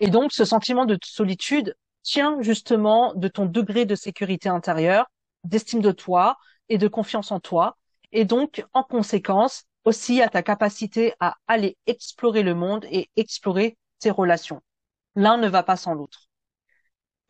Et 0.00 0.08
donc, 0.08 0.32
ce 0.32 0.44
sentiment 0.44 0.84
de 0.84 0.98
solitude 1.04 1.76
tient 2.02 2.40
justement 2.40 3.14
de 3.14 3.28
ton 3.28 3.46
degré 3.46 3.84
de 3.86 3.94
sécurité 3.94 4.48
intérieure, 4.48 5.06
d'estime 5.44 5.80
de 5.80 5.92
toi 5.92 6.36
et 6.68 6.78
de 6.78 6.88
confiance 6.88 7.30
en 7.30 7.38
toi. 7.38 7.76
Et 8.10 8.24
donc, 8.24 8.64
en 8.72 8.82
conséquence, 8.82 9.64
aussi 9.84 10.20
à 10.20 10.28
ta 10.28 10.42
capacité 10.42 11.14
à 11.20 11.36
aller 11.46 11.76
explorer 11.86 12.42
le 12.42 12.54
monde 12.54 12.84
et 12.90 13.10
explorer 13.16 13.76
tes 14.00 14.10
relations. 14.10 14.60
L'un 15.14 15.36
ne 15.36 15.48
va 15.48 15.62
pas 15.62 15.76
sans 15.76 15.94
l'autre. 15.94 16.28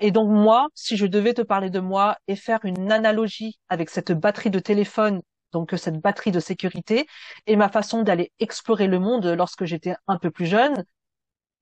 Et 0.02 0.10
donc 0.10 0.28
moi, 0.28 0.66
si 0.74 0.96
je 0.96 1.06
devais 1.06 1.32
te 1.32 1.42
parler 1.42 1.70
de 1.70 1.78
moi 1.78 2.18
et 2.26 2.34
faire 2.34 2.58
une 2.64 2.90
analogie 2.90 3.60
avec 3.68 3.88
cette 3.88 4.10
batterie 4.10 4.50
de 4.50 4.58
téléphone, 4.58 5.22
donc 5.52 5.72
cette 5.76 6.00
batterie 6.00 6.32
de 6.32 6.40
sécurité, 6.40 7.06
et 7.46 7.54
ma 7.54 7.68
façon 7.68 8.02
d'aller 8.02 8.32
explorer 8.40 8.88
le 8.88 8.98
monde 8.98 9.24
lorsque 9.26 9.64
j'étais 9.64 9.94
un 10.08 10.18
peu 10.18 10.32
plus 10.32 10.46
jeune, 10.46 10.84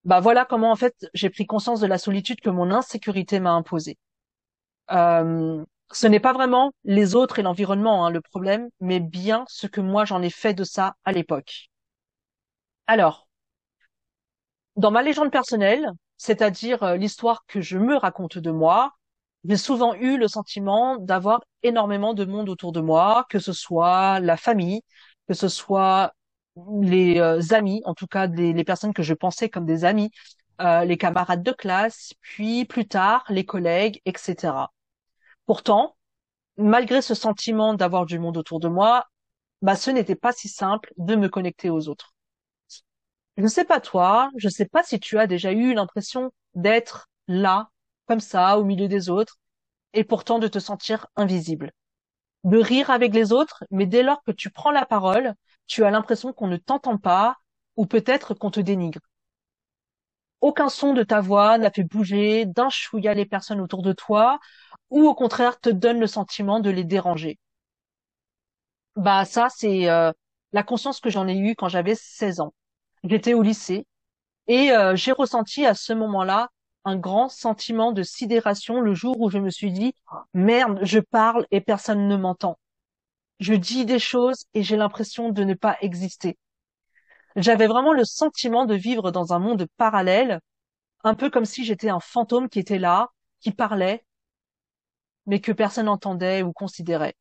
bah 0.04 0.20
voilà 0.20 0.46
comment 0.46 0.72
en 0.72 0.76
fait 0.76 0.94
j'ai 1.12 1.28
pris 1.28 1.44
conscience 1.44 1.80
de 1.80 1.86
la 1.86 1.98
solitude 1.98 2.40
que 2.40 2.48
mon 2.48 2.70
insécurité 2.70 3.40
m'a 3.40 3.52
imposée. 3.52 3.98
Euh, 4.90 5.62
ce 5.92 6.06
n'est 6.06 6.20
pas 6.20 6.32
vraiment 6.32 6.72
les 6.84 7.14
autres 7.14 7.40
et 7.40 7.42
l'environnement 7.42 8.06
hein, 8.06 8.10
le 8.10 8.22
problème, 8.22 8.70
mais 8.80 9.00
bien 9.00 9.44
ce 9.48 9.66
que 9.66 9.82
moi 9.82 10.06
j'en 10.06 10.22
ai 10.22 10.30
fait 10.30 10.54
de 10.54 10.64
ça 10.64 10.94
à 11.04 11.12
l'époque. 11.12 11.68
Alors, 12.86 13.28
dans 14.76 14.90
ma 14.90 15.02
légende 15.02 15.30
personnelle, 15.30 15.86
c'est-à-dire 16.20 16.82
euh, 16.82 16.96
l'histoire 16.96 17.44
que 17.46 17.62
je 17.62 17.78
me 17.78 17.96
raconte 17.96 18.36
de 18.36 18.50
moi, 18.50 18.92
j'ai 19.44 19.56
souvent 19.56 19.94
eu 19.94 20.18
le 20.18 20.28
sentiment 20.28 20.98
d'avoir 20.98 21.40
énormément 21.62 22.12
de 22.12 22.26
monde 22.26 22.50
autour 22.50 22.72
de 22.72 22.80
moi, 22.82 23.24
que 23.30 23.38
ce 23.38 23.54
soit 23.54 24.20
la 24.20 24.36
famille, 24.36 24.82
que 25.28 25.32
ce 25.34 25.48
soit 25.48 26.12
les 26.82 27.18
euh, 27.20 27.40
amis, 27.52 27.80
en 27.86 27.94
tout 27.94 28.06
cas 28.06 28.26
les 28.26 28.64
personnes 28.64 28.92
que 28.92 29.02
je 29.02 29.14
pensais 29.14 29.48
comme 29.48 29.64
des 29.64 29.86
amis, 29.86 30.10
euh, 30.60 30.84
les 30.84 30.98
camarades 30.98 31.42
de 31.42 31.52
classe, 31.52 32.12
puis 32.20 32.66
plus 32.66 32.86
tard 32.86 33.24
les 33.30 33.46
collègues, 33.46 34.02
etc. 34.04 34.72
Pourtant, 35.46 35.96
malgré 36.58 37.02
ce 37.02 37.14
sentiment 37.14 37.74
d'avoir 37.74 38.06
du 38.06 38.18
monde 38.18 38.36
autour 38.36 38.60
de 38.60 38.68
moi, 38.68 39.06
bah 39.62 39.76
ce 39.76 39.90
n'était 39.90 40.16
pas 40.16 40.32
si 40.32 40.48
simple 40.48 40.92
de 40.98 41.16
me 41.16 41.30
connecter 41.30 41.70
aux 41.70 41.88
autres. 41.88 42.14
Je 43.36 43.42
ne 43.42 43.48
sais 43.48 43.64
pas 43.64 43.80
toi, 43.80 44.30
je 44.36 44.46
ne 44.48 44.52
sais 44.52 44.66
pas 44.66 44.82
si 44.84 45.00
tu 45.00 45.18
as 45.18 45.26
déjà 45.26 45.52
eu 45.52 45.74
l'impression 45.74 46.30
d'être 46.54 47.08
là, 47.28 47.70
comme 48.06 48.20
ça, 48.20 48.58
au 48.58 48.64
milieu 48.64 48.86
des 48.88 49.08
autres, 49.10 49.38
et 49.94 50.04
pourtant 50.04 50.38
de 50.40 50.48
te 50.48 50.58
sentir 50.60 51.06
invisible. 51.16 51.72
De 52.44 52.58
rire 52.58 52.90
avec 52.90 53.14
les 53.14 53.32
autres, 53.32 53.64
mais 53.70 53.86
dès 53.86 54.02
lors 54.04 54.22
que 54.24 54.32
tu 54.32 54.50
prends 54.50 54.72
la 54.72 54.86
parole, 54.86 55.34
tu 55.68 55.84
as 55.84 55.90
l'impression 55.92 56.32
qu'on 56.32 56.48
ne 56.48 56.58
t'entend 56.58 56.98
pas, 56.98 57.36
ou 57.76 57.86
peut-être 57.86 58.34
qu'on 58.34 58.50
te 58.52 58.60
dénigre. 58.60 59.00
Aucun 60.42 60.68
son 60.68 60.92
de 60.92 61.02
ta 61.02 61.22
voix 61.22 61.56
n'a 61.56 61.70
fait 61.70 61.82
bouger 61.82 62.44
d'un 62.44 62.68
chouïa 62.68 63.14
les 63.14 63.24
personnes 63.24 63.58
autour 63.60 63.80
de 63.80 63.94
toi, 63.94 64.38
ou 64.90 65.06
au 65.06 65.14
contraire 65.14 65.58
te 65.60 65.70
donne 65.70 65.98
le 65.98 66.06
sentiment 66.06 66.60
de 66.60 66.68
les 66.68 66.84
déranger. 66.84 67.38
Bah 68.96 69.24
ça, 69.24 69.48
c'est 69.50 69.88
euh, 69.90 70.12
la 70.52 70.62
conscience 70.62 71.00
que 71.00 71.10
j'en 71.10 71.26
ai 71.28 71.36
eue 71.36 71.54
quand 71.56 71.68
j'avais 71.68 71.94
16 71.96 72.40
ans. 72.40 72.54
J'étais 73.04 73.34
au 73.34 73.42
lycée 73.42 73.86
et 74.46 74.72
euh, 74.72 74.96
j'ai 74.96 75.12
ressenti 75.12 75.66
à 75.66 75.74
ce 75.74 75.92
moment-là 75.92 76.50
un 76.84 76.96
grand 76.96 77.28
sentiment 77.28 77.92
de 77.92 78.02
sidération 78.02 78.80
le 78.80 78.94
jour 78.94 79.20
où 79.20 79.30
je 79.30 79.38
me 79.38 79.50
suis 79.50 79.72
dit 79.72 79.94
merde, 80.34 80.80
je 80.82 80.98
parle 81.00 81.46
et 81.50 81.60
personne 81.60 82.08
ne 82.08 82.16
m'entend. 82.16 82.58
Je 83.40 83.54
dis 83.54 83.86
des 83.86 83.98
choses 83.98 84.46
et 84.54 84.62
j'ai 84.62 84.76
l'impression 84.76 85.30
de 85.30 85.44
ne 85.44 85.54
pas 85.54 85.76
exister. 85.80 86.38
J'avais 87.36 87.66
vraiment 87.66 87.92
le 87.92 88.04
sentiment 88.04 88.66
de 88.66 88.74
vivre 88.74 89.10
dans 89.10 89.32
un 89.32 89.38
monde 89.38 89.66
parallèle, 89.76 90.40
un 91.04 91.14
peu 91.14 91.30
comme 91.30 91.44
si 91.44 91.64
j'étais 91.64 91.90
un 91.90 92.00
fantôme 92.00 92.48
qui 92.48 92.58
était 92.58 92.78
là, 92.78 93.08
qui 93.40 93.52
parlait, 93.52 94.04
mais 95.26 95.40
que 95.40 95.52
personne 95.52 95.86
n'entendait 95.86 96.42
ou 96.42 96.52
considérait. 96.52 97.14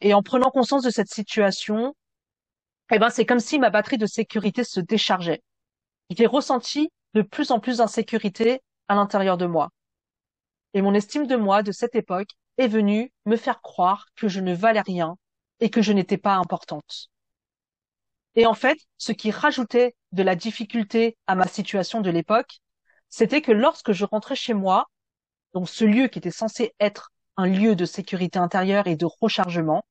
Et 0.00 0.14
en 0.14 0.22
prenant 0.22 0.50
conscience 0.50 0.82
de 0.82 0.90
cette 0.90 1.10
situation, 1.10 1.94
eh 2.90 2.98
ben, 2.98 3.10
c'est 3.10 3.26
comme 3.26 3.40
si 3.40 3.58
ma 3.58 3.70
batterie 3.70 3.98
de 3.98 4.06
sécurité 4.06 4.64
se 4.64 4.80
déchargeait. 4.80 5.42
J'ai 6.10 6.26
ressenti 6.26 6.90
de 7.14 7.22
plus 7.22 7.50
en 7.50 7.60
plus 7.60 7.78
d'insécurité 7.78 8.60
à 8.88 8.94
l'intérieur 8.94 9.36
de 9.36 9.46
moi. 9.46 9.70
Et 10.74 10.82
mon 10.82 10.94
estime 10.94 11.26
de 11.26 11.36
moi 11.36 11.62
de 11.62 11.72
cette 11.72 11.94
époque 11.94 12.30
est 12.58 12.68
venue 12.68 13.12
me 13.26 13.36
faire 13.36 13.60
croire 13.62 14.06
que 14.16 14.28
je 14.28 14.40
ne 14.40 14.54
valais 14.54 14.80
rien 14.80 15.16
et 15.60 15.70
que 15.70 15.82
je 15.82 15.92
n'étais 15.92 16.18
pas 16.18 16.34
importante. 16.34 17.10
Et 18.34 18.46
en 18.46 18.54
fait, 18.54 18.78
ce 18.96 19.12
qui 19.12 19.30
rajoutait 19.30 19.94
de 20.12 20.22
la 20.22 20.36
difficulté 20.36 21.16
à 21.26 21.34
ma 21.34 21.46
situation 21.46 22.00
de 22.00 22.10
l'époque, 22.10 22.60
c'était 23.08 23.42
que 23.42 23.52
lorsque 23.52 23.92
je 23.92 24.04
rentrais 24.04 24.36
chez 24.36 24.54
moi, 24.54 24.86
donc 25.52 25.68
ce 25.68 25.84
lieu 25.84 26.06
qui 26.08 26.18
était 26.18 26.30
censé 26.30 26.72
être 26.78 27.10
un 27.36 27.46
lieu 27.46 27.74
de 27.74 27.84
sécurité 27.84 28.38
intérieure 28.38 28.86
et 28.86 28.96
de 28.96 29.06
rechargement, 29.20 29.84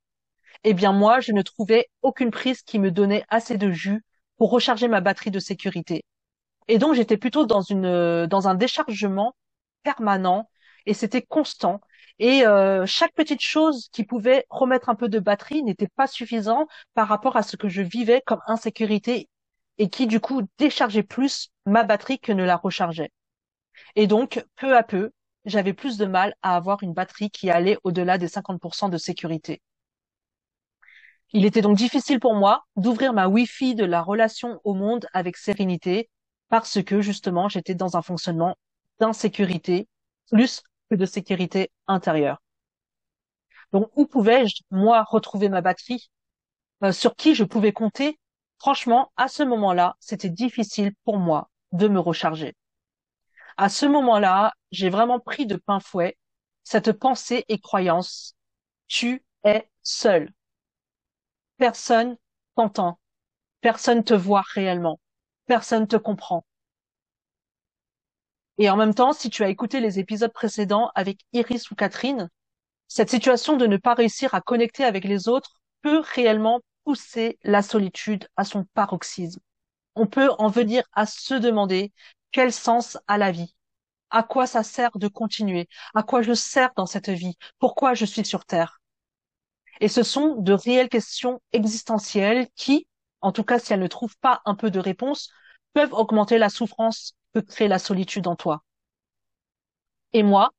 eh 0.64 0.74
bien 0.74 0.92
moi, 0.94 1.20
je 1.20 1.32
ne 1.32 1.42
trouvais 1.42 1.88
aucune 2.02 2.32
prise 2.32 2.62
qui 2.64 2.80
me 2.80 2.92
donnait 2.92 3.26
assez 3.30 3.58
de 3.58 3.72
jus 3.72 4.04
pour 4.38 4.52
recharger 4.52 4.88
ma 4.88 5.02
batterie 5.02 5.32
de 5.32 5.40
sécurité. 5.40 6.04
Et 6.68 6.78
donc 6.78 6.96
j'étais 6.96 7.18
plutôt 7.18 7.46
dans 7.46 7.62
une 7.62 8.28
dans 8.28 8.48
un 8.48 8.56
déchargement 8.56 9.36
permanent 9.84 10.50
et 10.86 10.94
c'était 10.94 11.22
constant. 11.22 11.82
Et 12.20 12.46
euh, 12.46 12.86
chaque 12.86 13.14
petite 13.14 13.42
chose 13.42 13.90
qui 13.92 14.04
pouvait 14.04 14.46
remettre 14.50 14.90
un 14.90 14.96
peu 14.96 15.10
de 15.10 15.20
batterie 15.20 15.64
n'était 15.64 15.88
pas 15.88 16.08
suffisant 16.08 16.68
par 16.94 17.08
rapport 17.08 17.38
à 17.38 17.44
ce 17.44 17.56
que 17.58 17.70
je 17.70 17.82
vivais 17.82 18.22
comme 18.26 18.42
insécurité 18.48 19.30
et 19.78 19.90
qui 19.90 20.08
du 20.08 20.20
coup 20.20 20.44
déchargeait 20.58 21.04
plus 21.04 21.50
ma 21.66 21.84
batterie 21.84 22.20
que 22.20 22.32
ne 22.34 22.44
la 22.44 22.58
rechargeait. 22.58 23.12
Et 23.96 24.08
donc 24.08 24.44
peu 24.56 24.76
à 24.76 24.84
peu, 24.84 25.12
j'avais 25.46 25.74
plus 25.74 25.98
de 25.98 26.06
mal 26.06 26.36
à 26.42 26.56
avoir 26.56 26.84
une 26.84 26.94
batterie 26.94 27.30
qui 27.32 27.50
allait 27.52 27.78
au-delà 27.84 28.18
des 28.18 28.28
50% 28.28 28.90
de 28.90 28.98
sécurité. 28.98 29.62
Il 31.34 31.44
était 31.46 31.62
donc 31.64 31.76
difficile 31.76 32.20
pour 32.20 32.36
moi 32.36 32.66
d'ouvrir 32.76 33.14
ma 33.14 33.28
Wi-Fi 33.28 33.74
de 33.74 33.84
la 33.84 34.02
relation 34.04 34.62
au 34.64 34.76
monde 34.76 35.08
avec 35.12 35.38
sérénité 35.38 36.08
parce 36.50 36.84
que 36.84 37.02
justement 37.02 37.50
j'étais 37.50 37.74
dans 37.76 37.98
un 37.98 38.04
fonctionnement 38.04 38.56
d'insécurité 39.00 39.88
plus 40.30 40.62
que 40.90 40.96
de 40.96 41.06
sécurité 41.08 41.72
intérieure. 41.88 42.40
Donc 43.72 43.90
où 43.96 44.06
pouvais-je 44.06 44.62
moi 44.72 45.04
retrouver 45.04 45.50
ma 45.50 45.62
batterie? 45.62 46.10
Euh, 46.84 46.92
Sur 46.94 47.16
qui 47.16 47.36
je 47.36 47.44
pouvais 47.46 47.74
compter? 47.74 48.20
Franchement, 48.60 49.12
à 49.18 49.28
ce 49.30 49.44
moment-là, 49.44 49.96
c'était 50.00 50.30
difficile 50.30 50.94
pour 51.06 51.18
moi 51.20 51.50
de 51.74 51.88
me 51.88 52.00
recharger. 52.00 52.56
À 53.58 53.70
ce 53.70 53.86
moment-là, 53.86 54.54
j'ai 54.72 54.90
vraiment 54.90 55.20
pris 55.20 55.46
de 55.46 55.56
pain 55.56 55.80
fouet 55.80 56.18
cette 56.64 56.92
pensée 56.94 57.46
et 57.48 57.60
croyance. 57.60 58.36
Tu 58.88 59.24
es 59.44 59.70
seul. 59.84 60.32
Personne 61.60 62.18
t'entend. 62.56 62.98
Personne 63.62 64.04
te 64.04 64.14
voit 64.14 64.44
réellement. 64.56 65.00
Personne 65.48 65.88
te 65.88 65.96
comprend. 65.98 66.46
Et 68.60 68.70
en 68.70 68.78
même 68.78 68.94
temps, 68.94 69.14
si 69.14 69.30
tu 69.32 69.44
as 69.44 69.50
écouté 69.50 69.80
les 69.80 69.98
épisodes 70.00 70.32
précédents 70.34 70.92
avec 70.94 71.22
Iris 71.34 71.72
ou 71.72 71.76
Catherine, 71.76 72.30
cette 72.88 73.10
situation 73.10 73.58
de 73.58 73.68
ne 73.68 73.78
pas 73.78 73.96
réussir 73.96 74.36
à 74.36 74.42
connecter 74.42 74.86
avec 74.86 75.06
les 75.06 75.28
autres 75.30 75.62
peut 75.82 76.04
réellement 76.16 76.62
pousser 76.86 77.40
la 77.44 77.62
solitude 77.64 78.28
à 78.38 78.46
son 78.46 78.66
paroxysme. 78.76 79.42
On 79.96 80.08
peut 80.08 80.30
en 80.40 80.50
venir 80.50 80.84
à 80.94 81.06
se 81.06 81.36
demander 81.36 81.94
quel 82.32 82.54
sens 82.54 82.98
a 83.08 83.18
la 83.18 83.32
vie, 83.32 83.56
à 84.12 84.24
quoi 84.24 84.48
ça 84.48 84.64
sert 84.64 84.98
de 84.98 85.08
continuer, 85.10 85.70
à 85.96 86.04
quoi 86.04 86.22
je 86.24 86.34
sers 86.34 86.72
dans 86.76 86.88
cette 86.88 87.10
vie, 87.10 87.38
pourquoi 87.60 87.94
je 87.96 88.06
suis 88.06 88.26
sur 88.26 88.46
Terre? 88.46 88.82
Et 89.80 89.88
ce 89.88 90.04
sont 90.04 90.36
de 90.36 90.54
réelles 90.54 90.90
questions 90.90 91.42
existentielles 91.54 92.48
qui, 92.56 92.88
en 93.22 93.32
tout 93.32 93.44
cas 93.44 93.60
si 93.60 93.74
elles 93.74 93.80
ne 93.80 93.88
trouvent 93.88 94.18
pas 94.20 94.42
un 94.46 94.56
peu 94.56 94.72
de 94.72 94.80
réponse, 94.80 95.30
peuvent 95.74 95.94
augmenter 95.94 96.38
la 96.38 96.50
souffrance 96.50 97.14
que 97.34 97.40
crée 97.40 97.68
la 97.68 97.80
solitude 97.80 98.28
en 98.28 98.36
toi. 98.36 98.64
Et 100.14 100.24
moi, 100.24 100.52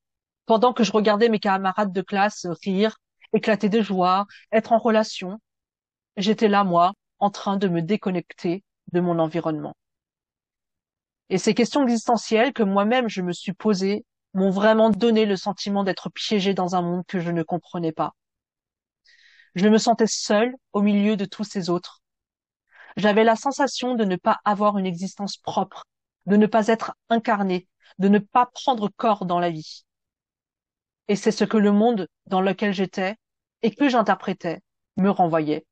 pendant 0.47 0.73
que 0.73 0.85
je 0.85 0.93
regardais 0.93 1.29
mes 1.29 1.39
camarades 1.39 1.93
de 1.93 2.03
classe 2.03 2.47
rire, 2.65 2.99
éclater 3.33 3.69
de 3.69 3.81
joie, 3.83 4.27
être 4.53 4.73
en 4.73 4.79
relation, 4.79 5.41
j'étais 6.17 6.49
là, 6.49 6.65
moi, 6.65 6.93
en 7.21 7.31
train 7.31 7.57
de 7.57 7.69
me 7.69 7.83
déconnecter 7.83 8.65
de 8.93 9.01
mon 9.01 9.19
environnement. 9.19 9.75
Et 11.31 11.39
ces 11.39 11.55
questions 11.55 11.83
existentielles 11.85 12.53
que 12.53 12.63
moi-même 12.63 13.09
je 13.09 13.23
me 13.23 13.33
suis 13.33 13.55
posées 13.55 14.05
m'ont 14.35 14.51
vraiment 14.51 14.91
donné 14.91 15.25
le 15.25 15.37
sentiment 15.37 15.83
d'être 15.83 16.11
piégé 16.11 16.53
dans 16.53 16.75
un 16.77 16.83
monde 16.83 17.07
que 17.07 17.21
je 17.21 17.31
ne 17.31 17.43
comprenais 17.43 17.93
pas. 17.93 18.15
Je 19.55 19.69
me 19.69 19.79
sentais 19.79 20.07
seule 20.07 20.55
au 20.73 20.83
milieu 20.83 21.17
de 21.17 21.25
tous 21.25 21.45
ces 21.45 21.71
autres. 21.71 22.03
J'avais 22.97 23.25
la 23.25 23.37
sensation 23.37 23.95
de 23.95 24.05
ne 24.05 24.17
pas 24.17 24.39
avoir 24.45 24.79
une 24.79 24.87
existence 24.87 25.37
propre, 25.37 25.85
de 26.27 26.37
ne 26.37 26.47
pas 26.47 26.69
être 26.69 26.95
incarné, 27.09 27.69
de 27.99 28.09
ne 28.09 28.19
pas 28.19 28.47
prendre 28.47 28.89
corps 28.97 29.27
dans 29.27 29.39
la 29.41 29.51
vie. 29.51 29.85
Et 31.09 31.17
c'est 31.17 31.33
ce 31.33 31.45
que 31.45 31.57
le 31.57 31.73
monde 31.73 32.09
dans 32.27 32.41
lequel 32.41 32.73
j'étais 32.73 33.17
et 33.63 33.75
que 33.75 33.89
j'interprétais 33.89 34.61
me 34.97 35.11
renvoyait. 35.11 35.67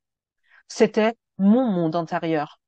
C'était 0.69 1.15
mon 1.39 1.71
monde 1.71 1.97
intérieur. 1.97 2.61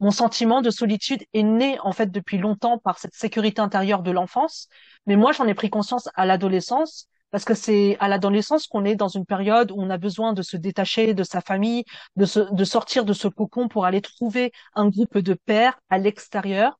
Mon 0.00 0.10
sentiment 0.10 0.62
de 0.62 0.70
solitude 0.70 1.24
est 1.32 1.44
né 1.44 1.78
en 1.80 1.92
fait 1.92 2.10
depuis 2.10 2.38
longtemps 2.38 2.78
par 2.78 2.98
cette 2.98 3.14
sécurité 3.14 3.60
intérieure 3.60 4.02
de 4.02 4.10
l'enfance, 4.10 4.68
mais 5.06 5.14
moi 5.14 5.30
j'en 5.30 5.46
ai 5.46 5.54
pris 5.54 5.70
conscience 5.70 6.08
à 6.14 6.26
l'adolescence 6.26 7.08
parce 7.32 7.44
que 7.46 7.54
c'est 7.54 7.98
à 8.00 8.08
l'adolescence 8.08 8.68
qu'on 8.68 8.84
est 8.86 8.96
dans 8.96 9.08
une 9.08 9.26
période 9.26 9.72
où 9.72 9.76
on 9.82 9.90
a 9.90 9.98
besoin 9.98 10.34
de 10.34 10.42
se 10.42 10.58
détacher 10.58 11.14
de 11.14 11.24
sa 11.24 11.42
famille, 11.42 11.84
de, 12.16 12.26
de 12.54 12.64
sortir 12.64 13.06
de 13.06 13.14
ce 13.14 13.28
cocon 13.28 13.68
pour 13.68 13.86
aller 13.86 14.02
trouver 14.02 14.52
un 14.74 14.88
groupe 14.90 15.18
de 15.18 15.34
pères 15.34 15.80
à 15.90 15.98
l'extérieur, 15.98 16.78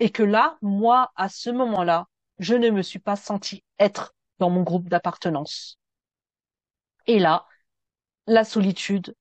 et 0.00 0.10
que 0.10 0.24
là, 0.24 0.58
moi, 0.62 1.12
à 1.16 1.30
ce 1.30 1.50
moment-là, 1.50 2.06
je 2.40 2.54
ne 2.54 2.70
me 2.70 2.82
suis 2.82 3.00
pas 3.00 3.16
senti 3.16 3.64
être 3.80 4.14
dans 4.40 4.50
mon 4.50 4.62
groupe 4.64 4.88
d'appartenance. 4.90 5.78
Et 7.06 7.18
là, 7.18 7.46
la 8.26 8.44
solitude, 8.44 9.14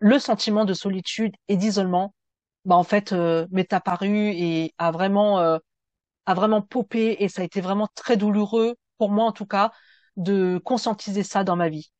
le 0.00 0.18
sentiment 0.20 0.64
de 0.66 0.74
solitude 0.74 1.34
et 1.48 1.56
d'isolement, 1.58 2.14
bah 2.64 2.76
en 2.76 2.84
fait, 2.84 3.12
euh, 3.12 3.46
m'est 3.50 3.72
apparu 3.74 4.30
et 4.30 4.74
a 4.78 4.90
vraiment 4.92 5.40
euh, 5.40 5.58
a 6.26 6.34
vraiment 6.34 6.62
popé 6.62 7.16
et 7.20 7.28
ça 7.28 7.42
a 7.42 7.44
été 7.44 7.60
vraiment 7.60 7.88
très 7.94 8.16
douloureux 8.16 8.76
pour 8.98 9.10
moi 9.10 9.26
en 9.26 9.32
tout 9.32 9.46
cas 9.46 9.72
de 10.16 10.58
conscientiser 10.64 11.22
ça 11.22 11.44
dans 11.44 11.56
ma 11.56 11.68
vie. 11.68 11.90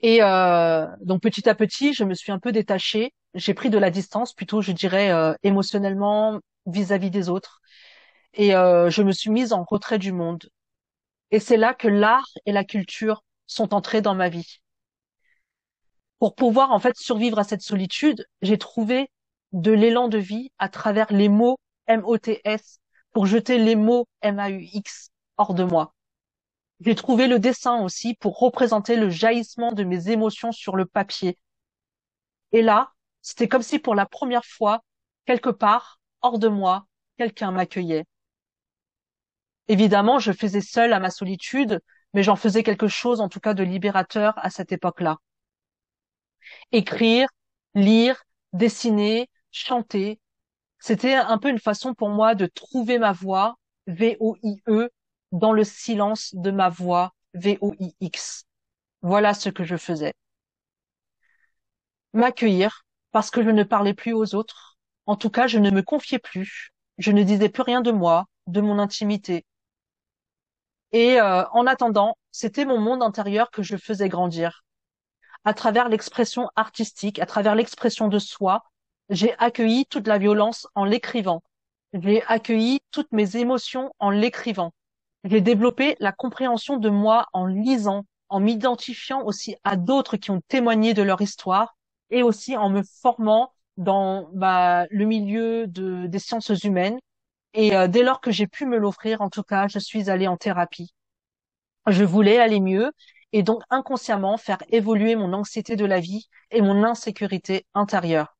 Et 0.00 0.22
euh, 0.22 0.86
donc 1.00 1.22
petit 1.22 1.48
à 1.48 1.54
petit, 1.54 1.92
je 1.94 2.04
me 2.04 2.14
suis 2.14 2.32
un 2.32 2.38
peu 2.38 2.52
détachée. 2.52 3.12
j'ai 3.34 3.54
pris 3.54 3.70
de 3.70 3.78
la 3.78 3.90
distance, 3.90 4.32
plutôt, 4.34 4.62
je 4.62 4.72
dirais, 4.72 5.10
euh, 5.10 5.34
émotionnellement 5.42 6.40
vis-à-vis 6.66 7.10
des 7.10 7.28
autres. 7.28 7.60
Et 8.34 8.54
euh, 8.54 8.90
je 8.90 9.02
me 9.02 9.12
suis 9.12 9.30
mise 9.30 9.52
en 9.52 9.64
retrait 9.64 9.98
du 9.98 10.12
monde. 10.12 10.48
Et 11.30 11.40
c'est 11.40 11.56
là 11.56 11.74
que 11.74 11.88
l'art 11.88 12.28
et 12.46 12.52
la 12.52 12.64
culture 12.64 13.24
sont 13.46 13.74
entrés 13.74 14.02
dans 14.02 14.14
ma 14.14 14.28
vie. 14.28 14.60
Pour 16.18 16.34
pouvoir 16.34 16.72
en 16.72 16.78
fait 16.78 16.96
survivre 16.96 17.38
à 17.38 17.44
cette 17.44 17.62
solitude, 17.62 18.26
j'ai 18.42 18.58
trouvé 18.58 19.10
de 19.52 19.72
l'élan 19.72 20.08
de 20.08 20.18
vie 20.18 20.50
à 20.58 20.68
travers 20.68 21.12
les 21.12 21.28
mots 21.28 21.58
M-O-T-S 21.86 22.80
pour 23.12 23.26
jeter 23.26 23.58
les 23.58 23.76
mots 23.76 24.06
M-A-U-X 24.22 25.10
hors 25.36 25.54
de 25.54 25.64
moi. 25.64 25.94
J'ai 26.80 26.94
trouvé 26.94 27.26
le 27.26 27.38
dessin 27.38 27.82
aussi 27.82 28.14
pour 28.14 28.38
représenter 28.38 28.96
le 28.96 29.10
jaillissement 29.10 29.72
de 29.72 29.84
mes 29.84 30.10
émotions 30.10 30.52
sur 30.52 30.76
le 30.76 30.86
papier. 30.86 31.38
Et 32.52 32.62
là, 32.62 32.92
c'était 33.22 33.48
comme 33.48 33.62
si 33.62 33.78
pour 33.78 33.94
la 33.94 34.06
première 34.06 34.44
fois, 34.44 34.84
quelque 35.24 35.50
part, 35.50 36.00
hors 36.22 36.38
de 36.38 36.48
moi, 36.48 36.86
quelqu'un 37.18 37.50
m'accueillait. 37.50 38.04
Évidemment, 39.68 40.18
je 40.18 40.32
faisais 40.32 40.60
seule 40.60 40.92
à 40.92 41.00
ma 41.00 41.10
solitude, 41.10 41.80
mais 42.14 42.22
j'en 42.22 42.36
faisais 42.36 42.62
quelque 42.62 42.88
chose, 42.88 43.20
en 43.20 43.28
tout 43.28 43.40
cas, 43.40 43.54
de 43.54 43.62
libérateur 43.62 44.34
à 44.38 44.50
cette 44.50 44.72
époque-là. 44.72 45.18
Écrire, 46.72 47.28
lire, 47.74 48.22
dessiner, 48.52 49.28
chanter, 49.50 50.20
c'était 50.78 51.14
un 51.14 51.38
peu 51.38 51.48
une 51.48 51.58
façon 51.58 51.94
pour 51.94 52.10
moi 52.10 52.34
de 52.34 52.46
trouver 52.46 52.98
ma 52.98 53.12
voix, 53.12 53.56
V-O-I-E, 53.86 54.90
dans 55.32 55.52
le 55.52 55.64
silence 55.64 56.34
de 56.34 56.50
ma 56.50 56.68
voix, 56.68 57.12
V-O-I-X. 57.34 58.44
Voilà 59.02 59.34
ce 59.34 59.48
que 59.50 59.64
je 59.64 59.76
faisais. 59.76 60.14
M'accueillir 62.12 62.84
parce 63.12 63.30
que 63.30 63.42
je 63.42 63.50
ne 63.50 63.62
parlais 63.62 63.94
plus 63.94 64.12
aux 64.12 64.34
autres. 64.34 64.76
En 65.06 65.16
tout 65.16 65.30
cas, 65.30 65.46
je 65.46 65.58
ne 65.58 65.70
me 65.70 65.82
confiais 65.82 66.18
plus. 66.18 66.72
Je 66.98 67.12
ne 67.12 67.22
disais 67.22 67.48
plus 67.48 67.62
rien 67.62 67.80
de 67.80 67.90
moi, 67.90 68.26
de 68.46 68.60
mon 68.60 68.78
intimité. 68.78 69.44
Et 70.92 71.20
euh, 71.20 71.46
en 71.50 71.66
attendant, 71.66 72.16
c'était 72.32 72.64
mon 72.64 72.78
monde 72.78 73.02
intérieur 73.02 73.50
que 73.50 73.62
je 73.62 73.76
faisais 73.76 74.08
grandir. 74.08 74.64
À 75.44 75.54
travers 75.54 75.88
l'expression 75.88 76.50
artistique, 76.56 77.18
à 77.18 77.26
travers 77.26 77.54
l'expression 77.54 78.08
de 78.08 78.18
soi, 78.18 78.62
j'ai 79.10 79.34
accueilli 79.38 79.86
toute 79.86 80.06
la 80.06 80.18
violence 80.18 80.66
en 80.74 80.84
l'écrivant. 80.84 81.42
J'ai 81.92 82.22
accueilli 82.24 82.80
toutes 82.90 83.12
mes 83.12 83.36
émotions 83.36 83.92
en 83.98 84.10
l'écrivant. 84.10 84.72
J'ai 85.28 85.40
développé 85.40 85.96
la 85.98 86.12
compréhension 86.12 86.76
de 86.76 86.88
moi 86.88 87.26
en 87.32 87.46
lisant, 87.46 88.06
en 88.28 88.38
m'identifiant 88.38 89.22
aussi 89.24 89.56
à 89.64 89.74
d'autres 89.74 90.16
qui 90.16 90.30
ont 90.30 90.40
témoigné 90.46 90.94
de 90.94 91.02
leur 91.02 91.20
histoire 91.20 91.76
et 92.10 92.22
aussi 92.22 92.56
en 92.56 92.70
me 92.70 92.82
formant 93.02 93.52
dans 93.76 94.28
bah, 94.32 94.86
le 94.88 95.04
milieu 95.04 95.66
de, 95.66 96.06
des 96.06 96.20
sciences 96.20 96.62
humaines. 96.62 96.98
Et 97.54 97.76
euh, 97.76 97.88
dès 97.88 98.04
lors 98.04 98.20
que 98.20 98.30
j'ai 98.30 98.46
pu 98.46 98.66
me 98.66 98.78
l'offrir, 98.78 99.20
en 99.20 99.28
tout 99.28 99.42
cas, 99.42 99.66
je 99.66 99.80
suis 99.80 100.10
allée 100.10 100.28
en 100.28 100.36
thérapie. 100.36 100.94
Je 101.88 102.04
voulais 102.04 102.38
aller 102.38 102.60
mieux 102.60 102.92
et 103.32 103.42
donc 103.42 103.62
inconsciemment 103.68 104.36
faire 104.36 104.62
évoluer 104.68 105.16
mon 105.16 105.32
anxiété 105.32 105.74
de 105.74 105.84
la 105.84 105.98
vie 105.98 106.28
et 106.52 106.62
mon 106.62 106.84
insécurité 106.84 107.66
intérieure. 107.74 108.36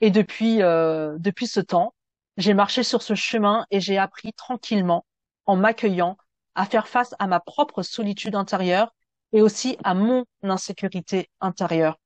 Et 0.00 0.10
depuis 0.10 0.62
euh, 0.62 1.16
depuis 1.18 1.48
ce 1.48 1.60
temps, 1.60 1.92
j'ai 2.36 2.54
marché 2.54 2.84
sur 2.84 3.02
ce 3.02 3.16
chemin 3.16 3.66
et 3.72 3.80
j'ai 3.80 3.98
appris 3.98 4.32
tranquillement 4.32 5.04
en 5.46 5.56
m'accueillant, 5.56 6.16
à 6.54 6.66
faire 6.66 6.88
face 6.88 7.14
à 7.18 7.26
ma 7.26 7.40
propre 7.40 7.82
solitude 7.82 8.34
intérieure 8.34 8.94
et 9.32 9.40
aussi 9.40 9.76
à 9.84 9.94
mon 9.94 10.24
insécurité 10.42 11.30
intérieure. 11.40 11.98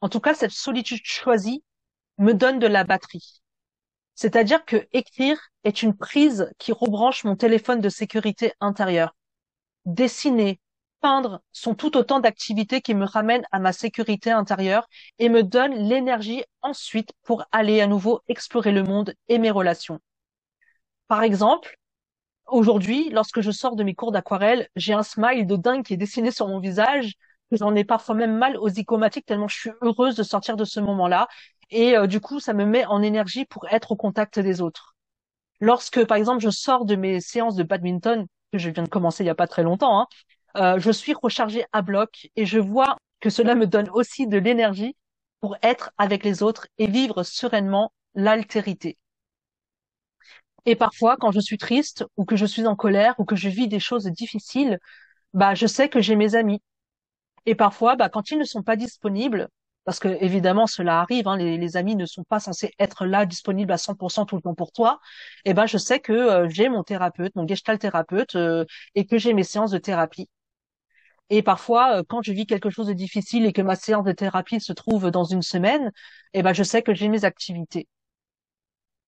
En 0.00 0.08
tout 0.08 0.20
cas, 0.20 0.34
cette 0.34 0.50
solitude 0.50 1.04
choisie 1.04 1.62
me 2.18 2.32
donne 2.32 2.58
de 2.58 2.66
la 2.66 2.84
batterie. 2.84 3.42
C'est-à-dire 4.14 4.64
que 4.64 4.86
écrire 4.92 5.38
est 5.64 5.82
une 5.82 5.96
prise 5.96 6.50
qui 6.58 6.72
rebranche 6.72 7.24
mon 7.24 7.36
téléphone 7.36 7.80
de 7.80 7.88
sécurité 7.88 8.52
intérieure. 8.60 9.14
Dessiner, 9.84 10.60
peindre 11.00 11.42
sont 11.52 11.74
tout 11.74 11.96
autant 11.96 12.20
d'activités 12.20 12.80
qui 12.80 12.94
me 12.94 13.04
ramènent 13.04 13.46
à 13.50 13.58
ma 13.58 13.72
sécurité 13.72 14.30
intérieure 14.30 14.88
et 15.18 15.28
me 15.28 15.42
donnent 15.42 15.74
l'énergie 15.74 16.44
ensuite 16.62 17.12
pour 17.24 17.44
aller 17.52 17.80
à 17.80 17.86
nouveau 17.86 18.20
explorer 18.28 18.72
le 18.72 18.84
monde 18.84 19.14
et 19.28 19.38
mes 19.38 19.50
relations. 19.50 19.98
Par 21.08 21.22
exemple, 21.22 21.76
Aujourd'hui, 22.52 23.08
lorsque 23.08 23.40
je 23.40 23.50
sors 23.50 23.76
de 23.76 23.82
mes 23.82 23.94
cours 23.94 24.12
d'aquarelle, 24.12 24.68
j'ai 24.76 24.92
un 24.92 25.02
smile 25.02 25.46
de 25.46 25.56
dingue 25.56 25.82
qui 25.82 25.94
est 25.94 25.96
dessiné 25.96 26.30
sur 26.30 26.48
mon 26.48 26.60
visage. 26.60 27.14
J'en 27.50 27.74
ai 27.74 27.82
parfois 27.82 28.14
même 28.14 28.36
mal 28.36 28.58
aux 28.58 28.68
zygomatiques 28.68 29.24
tellement 29.24 29.48
je 29.48 29.58
suis 29.58 29.70
heureuse 29.80 30.16
de 30.16 30.22
sortir 30.22 30.58
de 30.58 30.66
ce 30.66 30.78
moment-là. 30.78 31.28
Et 31.70 31.96
euh, 31.96 32.06
du 32.06 32.20
coup, 32.20 32.40
ça 32.40 32.52
me 32.52 32.66
met 32.66 32.84
en 32.84 33.00
énergie 33.00 33.46
pour 33.46 33.66
être 33.70 33.92
au 33.92 33.96
contact 33.96 34.38
des 34.38 34.60
autres. 34.60 34.94
Lorsque, 35.60 36.04
par 36.04 36.18
exemple, 36.18 36.42
je 36.42 36.50
sors 36.50 36.84
de 36.84 36.94
mes 36.94 37.22
séances 37.22 37.56
de 37.56 37.62
badminton, 37.62 38.26
que 38.52 38.58
je 38.58 38.68
viens 38.68 38.82
de 38.82 38.88
commencer 38.90 39.22
il 39.22 39.26
n'y 39.26 39.30
a 39.30 39.34
pas 39.34 39.46
très 39.46 39.62
longtemps, 39.62 40.00
hein, 40.00 40.06
euh, 40.56 40.78
je 40.78 40.90
suis 40.90 41.14
rechargée 41.14 41.64
à 41.72 41.80
bloc 41.80 42.28
et 42.36 42.44
je 42.44 42.58
vois 42.58 42.98
que 43.20 43.30
cela 43.30 43.54
me 43.54 43.66
donne 43.66 43.88
aussi 43.94 44.26
de 44.26 44.36
l'énergie 44.36 44.94
pour 45.40 45.56
être 45.62 45.90
avec 45.96 46.22
les 46.22 46.42
autres 46.42 46.66
et 46.76 46.86
vivre 46.86 47.22
sereinement 47.22 47.94
l'altérité. 48.14 48.98
Et 50.66 50.76
parfois, 50.76 51.16
quand 51.16 51.32
je 51.32 51.40
suis 51.40 51.58
triste 51.58 52.04
ou 52.16 52.24
que 52.24 52.36
je 52.36 52.46
suis 52.46 52.66
en 52.66 52.76
colère 52.76 53.14
ou 53.18 53.24
que 53.24 53.36
je 53.36 53.48
vis 53.48 53.68
des 53.68 53.80
choses 53.80 54.06
difficiles, 54.06 54.78
bah, 55.34 55.54
je 55.54 55.66
sais 55.66 55.88
que 55.88 56.00
j'ai 56.00 56.16
mes 56.16 56.34
amis. 56.34 56.62
Et 57.46 57.54
parfois, 57.54 57.96
bah, 57.96 58.08
quand 58.08 58.30
ils 58.30 58.38
ne 58.38 58.44
sont 58.44 58.62
pas 58.62 58.76
disponibles, 58.76 59.48
parce 59.84 59.98
que 59.98 60.08
évidemment 60.22 60.66
cela 60.66 61.00
arrive, 61.00 61.26
hein, 61.28 61.36
les, 61.36 61.76
amis 61.76 61.96
ne 61.96 62.06
sont 62.06 62.24
pas 62.24 62.40
censés 62.40 62.72
être 62.78 63.06
là 63.06 63.26
disponibles 63.26 63.72
à 63.72 63.78
100% 63.78 64.26
tout 64.26 64.36
le 64.36 64.42
temps 64.42 64.54
pour 64.54 64.72
toi. 64.72 65.00
Et 65.44 65.50
eh 65.50 65.54
ben, 65.54 65.66
je 65.66 65.78
sais 65.78 66.00
que 66.00 66.12
euh, 66.12 66.48
j'ai 66.48 66.68
mon 66.68 66.84
thérapeute, 66.84 67.34
mon 67.36 67.46
gestalt 67.46 67.80
thérapeute, 67.80 68.36
euh, 68.36 68.64
et 68.94 69.06
que 69.06 69.18
j'ai 69.18 69.34
mes 69.34 69.42
séances 69.44 69.72
de 69.72 69.78
thérapie. 69.78 70.28
Et 71.30 71.42
parfois, 71.42 71.98
euh, 71.98 72.02
quand 72.06 72.22
je 72.22 72.32
vis 72.32 72.46
quelque 72.46 72.70
chose 72.70 72.86
de 72.88 72.92
difficile 72.92 73.46
et 73.46 73.52
que 73.52 73.62
ma 73.62 73.76
séance 73.76 74.04
de 74.04 74.12
thérapie 74.12 74.60
se 74.60 74.72
trouve 74.72 75.10
dans 75.10 75.24
une 75.24 75.42
semaine, 75.42 75.90
et 76.34 76.40
eh 76.40 76.42
ben, 76.42 76.52
je 76.52 76.62
sais 76.62 76.82
que 76.82 76.94
j'ai 76.94 77.08
mes 77.08 77.24
activités 77.24 77.88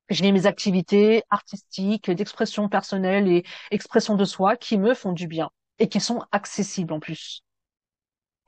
j'ai 0.09 0.33
mes 0.33 0.47
activités 0.47 1.23
artistiques, 1.31 2.11
d'expression 2.11 2.69
personnelle 2.69 3.29
et 3.29 3.45
expression 3.71 4.17
de 4.17 4.25
soi 4.25 4.57
qui 4.57 4.79
me 4.79 4.95
font 4.95 5.13
du 5.13 5.27
bien 5.27 5.51
et 5.79 5.89
qui 5.89 6.01
sont 6.01 6.23
accessibles 6.33 6.93
en 6.93 7.01
plus. 7.01 7.43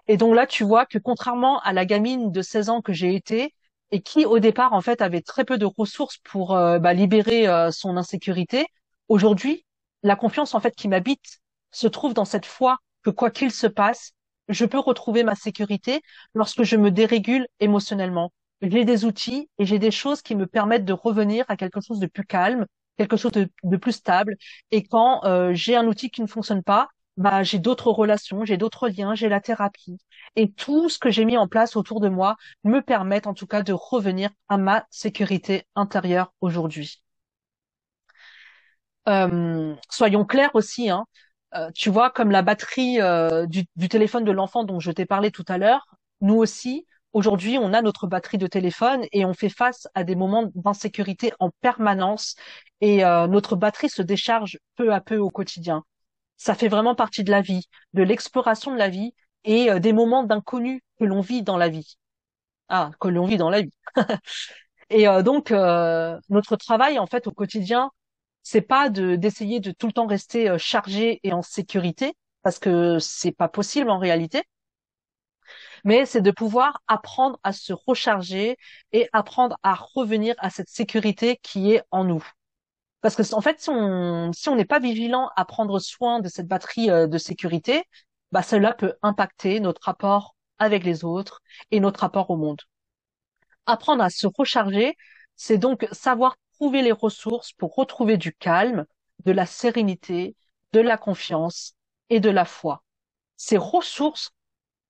Et 0.09 0.17
donc 0.17 0.35
là, 0.35 0.47
tu 0.47 0.65
vois 0.65 0.87
que 0.87 0.99
contrairement 0.99 1.61
à 1.61 1.73
la 1.73 1.85
gamine 1.85 2.31
de 2.31 2.43
16 2.43 2.69
ans 2.69 2.81
que 2.81 2.93
j'ai 2.93 3.15
été 3.15 3.55
et 3.91 4.03
qui 4.03 4.25
au 4.25 4.39
départ 4.39 4.73
en 4.73 4.81
fait 4.81 5.01
avait 5.03 5.23
très 5.23 5.45
peu 5.45 5.59
de 5.59 5.67
ressources 5.67 6.19
pour 6.19 6.55
euh, 6.57 6.79
bah, 6.79 6.93
libérer 6.93 7.49
euh, 7.49 7.71
son 7.71 7.97
insécurité, 7.97 8.67
aujourd'hui, 9.09 9.65
la 10.03 10.17
confiance 10.17 10.55
en 10.55 10.61
fait 10.61 10.75
qui 10.75 10.89
m'habite 10.89 11.41
se 11.73 11.87
trouve 11.87 12.15
dans 12.15 12.25
cette 12.25 12.47
foi 12.47 12.79
que 13.03 13.11
quoi 13.11 13.31
qu'il 13.31 13.51
se 13.51 13.67
passe, 13.67 14.13
je 14.49 14.65
peux 14.65 14.79
retrouver 14.79 15.25
ma 15.25 15.35
sécurité 15.35 16.03
lorsque 16.35 16.63
je 16.63 16.77
me 16.77 16.91
dérégule 16.91 17.47
émotionnellement, 17.61 18.33
j'ai 18.63 18.85
des 18.85 19.05
outils 19.05 19.51
et 19.59 19.67
j'ai 19.67 19.79
des 19.79 19.91
choses 19.91 20.23
qui 20.23 20.35
me 20.35 20.47
permettent 20.47 20.85
de 20.85 20.93
revenir 20.93 21.45
à 21.49 21.57
quelque 21.57 21.81
chose 21.81 21.99
de 21.99 22.07
plus 22.07 22.25
calme, 22.25 22.67
quelque 22.97 23.17
chose 23.17 23.33
de, 23.33 23.77
plus 23.77 23.93
stable. 23.93 24.37
Et 24.71 24.85
quand 24.85 25.25
euh, 25.25 25.53
j'ai 25.55 25.77
un 25.77 25.87
outil 25.87 26.11
qui 26.11 26.23
ne 26.23 26.27
fonctionne 26.27 26.63
pas, 26.63 26.89
bah, 27.17 27.43
j'ai 27.43 27.59
d'autres 27.59 27.91
relations, 27.91 28.45
j'ai 28.45 28.57
d'autres 28.57 28.89
liens, 28.89 29.15
j'ai 29.15 29.29
la 29.29 29.41
thérapie. 29.41 29.99
Et 30.37 30.53
tout 30.53 30.89
ce 30.89 30.99
que 30.99 31.11
j'ai 31.11 31.25
mis 31.25 31.37
en 31.37 31.49
place 31.49 31.77
autour 31.77 32.01
de 32.01 32.09
moi 32.09 32.37
me 32.65 32.81
permet 32.81 33.27
en 33.27 33.35
tout 33.35 33.47
cas 33.47 33.63
de 33.63 33.73
revenir 33.73 34.31
à 34.49 34.59
ma 34.59 34.87
sécurité 34.91 35.65
intérieure 35.75 36.33
aujourd'hui. 36.41 37.03
Euh, 39.09 39.75
soyons 39.89 40.25
clairs 40.25 40.55
aussi, 40.55 40.91
hein, 40.91 41.07
euh, 41.55 41.71
tu 41.75 41.91
vois, 41.91 42.11
comme 42.11 42.31
la 42.31 42.43
batterie 42.43 42.99
du, 43.49 43.65
du 43.77 43.89
téléphone 43.89 44.25
de 44.25 44.33
l'enfant 44.33 44.65
dont 44.65 44.81
je 44.81 44.91
t'ai 44.91 45.07
parlé 45.07 45.31
tout 45.31 45.45
à 45.49 45.59
l'heure, 45.59 45.87
nous 46.21 46.35
aussi, 46.37 46.87
Aujourd'hui, 47.13 47.59
on 47.59 47.73
a 47.73 47.83
notre 47.83 48.07
batterie 48.07 48.39
de 48.39 48.47
téléphone 48.47 49.07
et 49.13 49.25
on 49.25 49.33
fait 49.33 49.49
face 49.49 49.89
à 49.95 50.05
des 50.05 50.15
moments 50.15 50.51
d'insécurité 50.55 51.33
en 51.39 51.51
permanence 51.61 52.37
et 52.81 53.05
euh, 53.05 53.27
notre 53.27 53.57
batterie 53.57 53.89
se 53.89 54.03
décharge 54.03 54.59
peu 54.77 54.93
à 54.93 55.01
peu 55.01 55.17
au 55.17 55.31
quotidien. 55.31 55.85
Ça 56.37 56.55
fait 56.55 56.69
vraiment 56.69 56.95
partie 56.95 57.25
de 57.25 57.31
la 57.31 57.41
vie, 57.41 57.69
de 57.95 58.03
l'exploration 58.03 58.73
de 58.73 58.77
la 58.77 58.89
vie 58.89 59.15
et 59.45 59.71
euh, 59.71 59.79
des 59.79 59.93
moments 59.95 60.25
d'inconnu 60.25 60.83
que 60.99 61.05
l'on 61.05 61.23
vit 61.23 61.43
dans 61.43 61.57
la 61.57 61.69
vie. 61.69 61.97
Ah, 62.69 62.91
que 63.01 63.09
l'on 63.09 63.27
vit 63.27 63.39
dans 63.39 63.51
la 63.51 63.63
vie. 63.63 63.73
et 64.91 65.09
euh, 65.09 65.23
donc 65.23 65.51
notre 66.29 66.57
travail 66.57 66.99
en 66.99 67.07
fait 67.07 67.27
au 67.27 67.33
quotidien, 67.33 67.91
c'est 68.43 68.61
pas 68.61 68.91
de 68.91 69.17
d'essayer 69.17 69.61
de 69.61 69.73
tout 69.73 69.87
le 69.87 69.93
temps 69.93 70.07
rester 70.07 70.57
chargé 70.59 71.21
et 71.23 71.33
en 71.33 71.43
sécurité 71.43 72.15
parce 72.43 72.59
que 72.59 72.99
c'est 72.99 73.33
pas 73.33 73.49
possible 73.49 73.91
en 73.91 73.99
réalité 73.99 74.43
mais 75.87 76.05
c'est 76.05 76.21
de 76.21 76.33
pouvoir 76.33 76.83
apprendre 76.89 77.39
à 77.45 77.53
se 77.53 77.73
recharger 77.73 78.59
et 78.93 79.09
apprendre 79.13 79.57
à 79.63 79.75
revenir 79.75 80.35
à 80.39 80.51
cette 80.51 80.69
sécurité 80.69 81.39
qui 81.43 81.73
est 81.73 81.83
en 81.93 82.05
nous. 82.05 82.27
Parce 83.01 83.15
que 83.17 83.35
en 83.35 83.41
fait, 83.41 83.61
si 83.61 83.71
on 83.71 84.33
si 84.33 84.49
on 84.49 84.57
n'est 84.57 84.65
pas 84.67 84.81
vigilant 84.81 85.31
à 85.37 85.45
prendre 85.45 85.79
soin 85.79 86.21
de 86.21 86.29
cette 86.29 86.49
batterie 86.49 86.91
euh, 86.91 87.07
de 87.07 87.19
sécurité, 87.19 87.85
bah 88.33 88.43
cela 88.43 88.75
peut 88.75 88.95
impacter 89.03 89.61
notre 89.61 89.83
rapport 89.85 90.35
avec 90.59 90.85
les 90.85 91.05
autres 91.05 91.41
et 91.71 91.81
notre 91.81 92.01
rapport 92.01 92.31
au 92.31 92.37
monde. 92.37 92.61
apprendre 93.67 94.03
à 94.03 94.11
se 94.11 94.27
recharger, 94.27 94.97
c'est 95.37 95.59
donc 95.59 95.87
savoir 95.93 96.37
trouver 96.55 96.83
les 96.83 96.93
ressources 96.93 97.53
pour 97.53 97.75
retrouver 97.75 98.17
du 98.17 98.33
calme, 98.35 98.87
de 99.25 99.33
la 99.33 99.47
sérénité, 99.47 100.37
de 100.73 100.81
la 100.81 100.97
confiance 100.97 101.75
et 102.11 102.21
de 102.21 102.31
la 102.31 102.45
foi. 102.45 102.83
Ces 103.37 103.57
ressources 103.59 104.31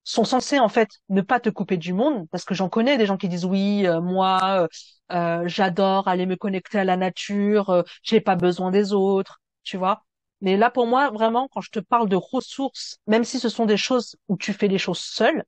sont 0.06 0.24
censées 0.24 0.60
en 0.60 0.68
fait 0.68 0.88
ne 1.10 1.20
pas 1.20 1.40
te 1.40 1.50
couper 1.50 1.76
du 1.76 1.92
monde, 1.92 2.26
parce 2.30 2.44
que 2.44 2.54
j'en 2.54 2.68
connais 2.68 2.96
des 2.96 3.06
gens 3.06 3.16
qui 3.18 3.28
disent 3.28 3.44
oui, 3.44 3.86
euh, 3.86 4.00
moi, 4.00 4.40
euh, 4.62 4.68
euh, 5.12 5.42
j'adore 5.48 6.08
aller 6.08 6.26
me 6.26 6.36
connecter 6.36 6.78
à 6.78 6.84
la 6.84 6.96
nature, 6.96 7.84
j'ai 8.02 8.20
pas 8.20 8.36
besoin 8.36 8.70
des 8.70 8.92
autres, 8.92 9.40
tu 9.64 9.76
vois. 9.76 10.04
Mais 10.40 10.56
là, 10.56 10.70
pour 10.70 10.86
moi, 10.86 11.10
vraiment, 11.10 11.48
quand 11.48 11.60
je 11.60 11.70
te 11.70 11.80
parle 11.80 12.08
de 12.08 12.16
ressources, 12.16 12.98
même 13.06 13.24
si 13.24 13.40
ce 13.40 13.48
sont 13.48 13.66
des 13.66 13.76
choses 13.76 14.16
où 14.28 14.36
tu 14.36 14.52
fais 14.52 14.68
les 14.68 14.78
choses 14.78 15.00
seul, 15.00 15.44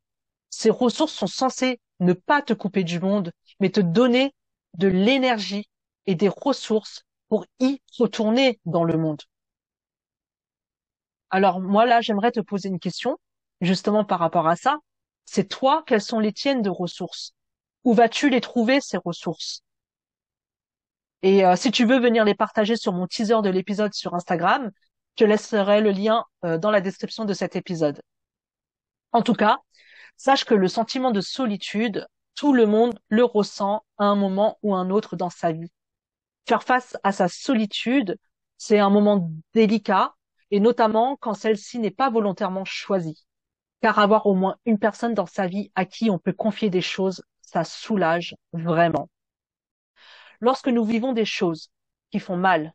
ces 0.50 0.70
ressources 0.70 1.12
sont 1.12 1.26
censées 1.28 1.80
ne 2.00 2.12
pas 2.12 2.42
te 2.42 2.52
couper 2.54 2.84
du 2.84 3.00
monde, 3.00 3.32
mais 3.60 3.70
te 3.70 3.80
donner 3.80 4.34
de 4.74 4.88
l'énergie 4.88 5.68
et 6.06 6.14
des 6.16 6.28
ressources 6.28 7.04
pour 7.28 7.46
y 7.60 7.80
retourner 7.98 8.60
dans 8.64 8.84
le 8.84 8.96
monde. 8.98 9.22
Alors 11.30 11.60
moi 11.60 11.86
là, 11.86 12.00
j'aimerais 12.00 12.32
te 12.32 12.40
poser 12.40 12.68
une 12.68 12.78
question 12.80 13.18
justement 13.60 14.04
par 14.04 14.18
rapport 14.18 14.48
à 14.48 14.56
ça. 14.56 14.78
C'est 15.24 15.48
toi, 15.48 15.82
quelles 15.86 16.00
sont 16.00 16.20
les 16.20 16.32
tiennes 16.32 16.62
de 16.62 16.70
ressources? 16.70 17.32
Où 17.84 17.94
vas-tu 17.94 18.30
les 18.30 18.40
trouver 18.40 18.80
ces 18.80 18.98
ressources? 18.98 19.62
Et 21.22 21.44
euh, 21.44 21.56
si 21.56 21.70
tu 21.70 21.84
veux 21.84 21.98
venir 21.98 22.24
les 22.24 22.34
partager 22.34 22.76
sur 22.76 22.92
mon 22.92 23.06
teaser 23.06 23.42
de 23.42 23.50
l'épisode 23.50 23.92
sur 23.94 24.14
Instagram, 24.14 24.70
je 25.18 25.24
laisserai 25.24 25.80
le 25.80 25.90
lien 25.90 26.24
euh, 26.44 26.58
dans 26.58 26.70
la 26.70 26.80
description 26.80 27.24
de 27.24 27.34
cet 27.34 27.56
épisode. 27.56 28.00
En 29.12 29.22
tout 29.22 29.34
cas, 29.34 29.58
sache 30.16 30.44
que 30.44 30.54
le 30.54 30.68
sentiment 30.68 31.10
de 31.10 31.20
solitude, 31.20 32.06
tout 32.34 32.52
le 32.52 32.66
monde 32.66 32.98
le 33.08 33.24
ressent 33.24 33.84
à 33.98 34.04
un 34.04 34.14
moment 34.14 34.58
ou 34.62 34.74
un 34.74 34.90
autre 34.90 35.16
dans 35.16 35.30
sa 35.30 35.52
vie. 35.52 35.72
Faire 36.46 36.62
face 36.62 36.96
à 37.02 37.12
sa 37.12 37.28
solitude, 37.28 38.16
c'est 38.56 38.78
un 38.78 38.90
moment 38.90 39.30
délicat, 39.54 40.14
et 40.50 40.60
notamment 40.60 41.16
quand 41.16 41.34
celle-ci 41.34 41.78
n'est 41.78 41.90
pas 41.90 42.10
volontairement 42.10 42.64
choisie. 42.64 43.26
Car 43.80 43.98
avoir 43.98 44.26
au 44.26 44.34
moins 44.34 44.56
une 44.64 44.78
personne 44.78 45.14
dans 45.14 45.26
sa 45.26 45.46
vie 45.46 45.70
à 45.74 45.84
qui 45.84 46.10
on 46.10 46.18
peut 46.18 46.32
confier 46.32 46.70
des 46.70 46.80
choses, 46.80 47.22
ça 47.40 47.64
soulage 47.64 48.34
vraiment. 48.52 49.08
Lorsque 50.40 50.68
nous 50.68 50.84
vivons 50.84 51.12
des 51.12 51.24
choses 51.24 51.70
qui 52.10 52.20
font 52.20 52.36
mal, 52.36 52.74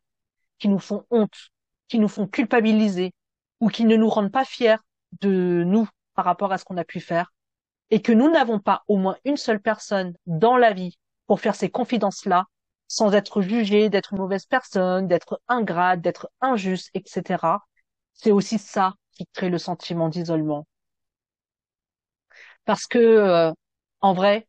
qui 0.60 0.70
nous 0.70 0.80
font 0.80 1.06
honte, 1.10 1.52
qui 1.88 2.00
nous 2.00 2.08
font 2.08 2.28
culpabiliser, 2.28 3.14
ou 3.60 3.70
qui 3.70 3.86
ne 3.86 3.96
nous 3.96 4.10
rendent 4.10 4.32
pas 4.32 4.46
fiers 4.46 4.78
de 5.22 5.64
nous 5.66 5.88
par 6.16 6.26
rapport 6.26 6.52
à 6.52 6.58
ce 6.58 6.66
qu'on 6.66 6.78
a 6.78 6.84
pu 6.84 7.00
faire, 7.00 7.34
et 7.90 8.02
que 8.02 8.12
nous 8.12 8.30
n'avons 8.30 8.60
pas 8.60 8.84
au 8.88 8.98
moins 8.98 9.18
une 9.26 9.38
seule 9.38 9.62
personne 9.62 10.14
dans 10.26 10.58
la 10.58 10.74
vie 10.74 10.98
pour 11.28 11.40
faire 11.40 11.56
ces 11.56 11.70
confidences-là, 11.70 12.46
sans 12.88 13.14
être 13.14 13.42
jugé 13.42 13.90
d'être 13.90 14.14
une 14.14 14.20
mauvaise 14.20 14.46
personne, 14.46 15.08
d'être 15.08 15.42
ingrate, 15.48 16.02
d'être 16.02 16.30
injuste, 16.42 16.90
etc. 16.94 17.66
C'est 18.14 18.32
aussi 18.32 18.58
ça 18.58 18.96
qui 19.12 19.26
crée 19.34 19.50
le 19.50 19.58
sentiment 19.58 20.10
d'isolement. 20.10 20.66
Parce 22.66 22.88
que, 22.88 23.00
euh, 23.00 23.52
en 24.02 24.14
vrai, 24.14 24.48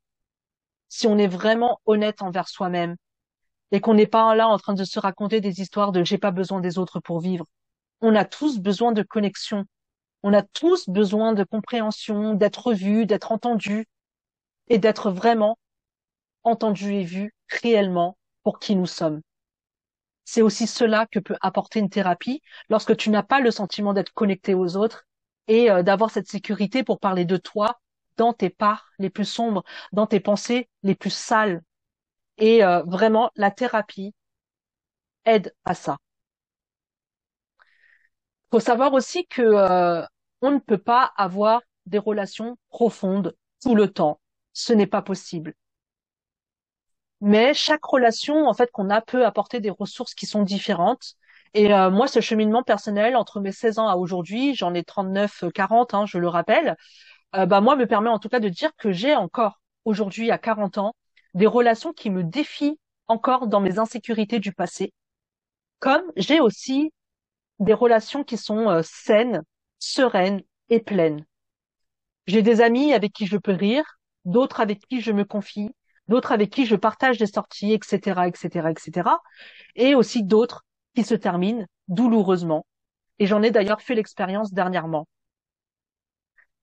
si 0.89 1.07
on 1.07 1.19
est 1.19 1.27
vraiment 1.29 1.81
honnête 1.87 2.23
envers 2.23 2.49
soi-même 2.49 2.97
et 3.73 3.81
qu'on 3.81 3.95
n'est 3.95 4.07
pas 4.07 4.35
là 4.35 4.49
en 4.49 4.59
train 4.59 4.75
de 4.75 4.85
se 4.85 5.01
raconter 5.01 5.41
des 5.41 5.61
histoires 5.61 5.93
de 5.93 6.05
j'ai 6.05 6.19
pas 6.19 6.31
besoin 6.31 6.61
des 6.61 6.79
autres 6.79 7.01
pour 7.01 7.21
vivre, 7.21 7.47
on 8.01 8.15
a 8.15 8.25
tous 8.25 8.59
besoin 8.59 8.93
de 8.93 9.03
connexion. 9.03 9.65
On 10.23 10.33
a 10.33 10.43
tous 10.43 10.89
besoin 10.89 11.33
de 11.33 11.45
compréhension, 11.45 12.35
d'être 12.35 12.73
vu, 12.73 13.07
d'être 13.07 13.33
entendu 13.33 13.87
et 14.69 14.79
d'être 14.79 15.11
vraiment 15.11 15.59
entendu 16.45 16.95
et 16.95 17.05
vu 17.05 17.35
réellement 17.49 18.17
pour 18.43 18.59
qui 18.59 18.77
nous 18.77 18.87
sommes. 18.87 19.21
C'est 20.25 20.43
aussi 20.43 20.67
cela 20.67 21.07
que 21.07 21.19
peut 21.19 21.37
apporter 21.41 21.81
une 21.81 21.91
thérapie 21.91 22.41
lorsque 22.69 22.97
tu 22.97 23.11
n'as 23.11 23.23
pas 23.23 23.41
le 23.41 23.51
sentiment 23.51 23.93
d'être 23.93 24.13
connecté 24.13 24.55
aux 24.55 24.77
autres 24.77 25.07
et 25.49 25.71
euh, 25.71 25.83
d'avoir 25.83 26.11
cette 26.11 26.29
sécurité 26.29 26.83
pour 26.83 26.99
parler 26.99 27.25
de 27.25 27.37
toi 27.37 27.81
dans 28.17 28.33
tes 28.33 28.51
parts 28.51 28.91
les 28.99 29.11
plus 29.11 29.25
sombres, 29.25 29.65
dans 29.93 30.07
tes 30.07 30.21
pensées 30.21 30.69
les 30.83 30.95
plus 30.95 31.13
sales. 31.15 31.63
Et 32.39 32.65
euh, 32.65 32.83
vraiment, 32.85 33.31
la 33.37 33.51
thérapie 33.51 34.15
aide 35.27 35.55
à 35.65 35.75
ça. 35.75 35.99
Faut 38.51 38.61
savoir 38.61 38.93
aussi 38.95 39.27
que 39.27 39.43
euh, 39.43 40.03
on 40.41 40.51
ne 40.53 40.59
peut 40.59 40.79
pas 40.79 41.13
avoir 41.17 41.61
des 41.87 41.99
relations 41.99 42.57
profondes 42.71 43.37
tout 43.63 43.75
le 43.75 43.93
temps. 43.93 44.21
Ce 44.53 44.73
n'est 44.73 44.87
pas 44.87 45.03
possible. 45.03 45.55
Mais 47.21 47.55
chaque 47.55 47.85
relation, 47.85 48.47
en 48.47 48.55
fait, 48.55 48.71
qu'on 48.71 48.91
a 48.91 49.01
peut 49.01 49.25
apporter 49.25 49.61
des 49.61 49.71
ressources 49.71 50.15
qui 50.15 50.27
sont 50.27 50.43
différentes. 50.43 51.15
Et 51.55 51.73
euh, 51.73 51.91
moi, 51.91 52.07
ce 52.09 52.21
cheminement 52.21 52.63
personnel 52.63 53.17
entre 53.17 53.41
mes 53.41 53.53
16 53.53 53.79
ans 53.79 53.89
à 53.89 53.97
aujourd'hui, 53.97 54.55
j'en 54.55 54.75
ai 54.75 54.85
39, 54.85 55.45
40, 55.55 55.95
hein, 55.95 56.05
je 56.07 56.19
le 56.19 56.29
rappelle, 56.29 56.77
euh, 57.35 57.47
bah 57.47 57.61
moi 57.61 57.77
me 57.77 57.87
permet 57.87 58.11
en 58.11 58.19
tout 58.19 58.29
cas 58.29 58.41
de 58.41 58.49
dire 58.49 58.75
que 58.77 58.93
j'ai 58.93 59.15
encore 59.17 59.61
aujourd'hui 59.85 60.31
à 60.31 60.39
40 60.39 60.79
ans 60.79 60.95
des 61.35 61.47
relations 61.47 61.93
qui 61.93 62.11
me 62.11 62.23
défient 62.23 62.79
encore 63.09 63.49
dans 63.49 63.61
mes 63.61 63.79
insécurités 63.79 64.39
du 64.39 64.53
passé, 64.53 64.93
comme 65.81 66.05
j'ai 66.17 66.41
aussi 66.41 66.93
des 67.59 67.75
relations 67.75 68.25
qui 68.25 68.37
sont 68.37 68.71
euh, 68.71 68.83
saines, 68.83 69.43
sereines 69.79 70.43
et 70.71 70.81
pleines. 70.81 71.25
J'ai 72.27 72.43
des 72.43 72.61
amis 72.61 72.93
avec 72.93 73.13
qui 73.13 73.27
je 73.27 73.37
peux 73.37 73.53
rire, 73.53 73.99
d'autres 74.25 74.61
avec 74.61 74.81
qui 74.89 75.01
je 75.01 75.13
me 75.13 75.25
confie, 75.25 75.71
d'autres 76.09 76.33
avec 76.33 76.51
qui 76.51 76.67
je 76.67 76.77
partage 76.77 77.19
des 77.19 77.27
sorties, 77.27 77.73
etc., 77.73 78.27
etc., 78.27 78.71
etc., 78.71 79.11
et 79.75 79.95
aussi 79.95 80.23
d'autres 80.23 80.65
qui 80.95 81.05
se 81.05 81.15
terminent 81.15 81.67
douloureusement. 81.89 82.65
Et 83.19 83.27
j'en 83.27 83.43
ai 83.43 83.51
d'ailleurs 83.51 83.83
fait 83.83 83.95
l'expérience 83.95 84.53
dernièrement. 84.53 85.07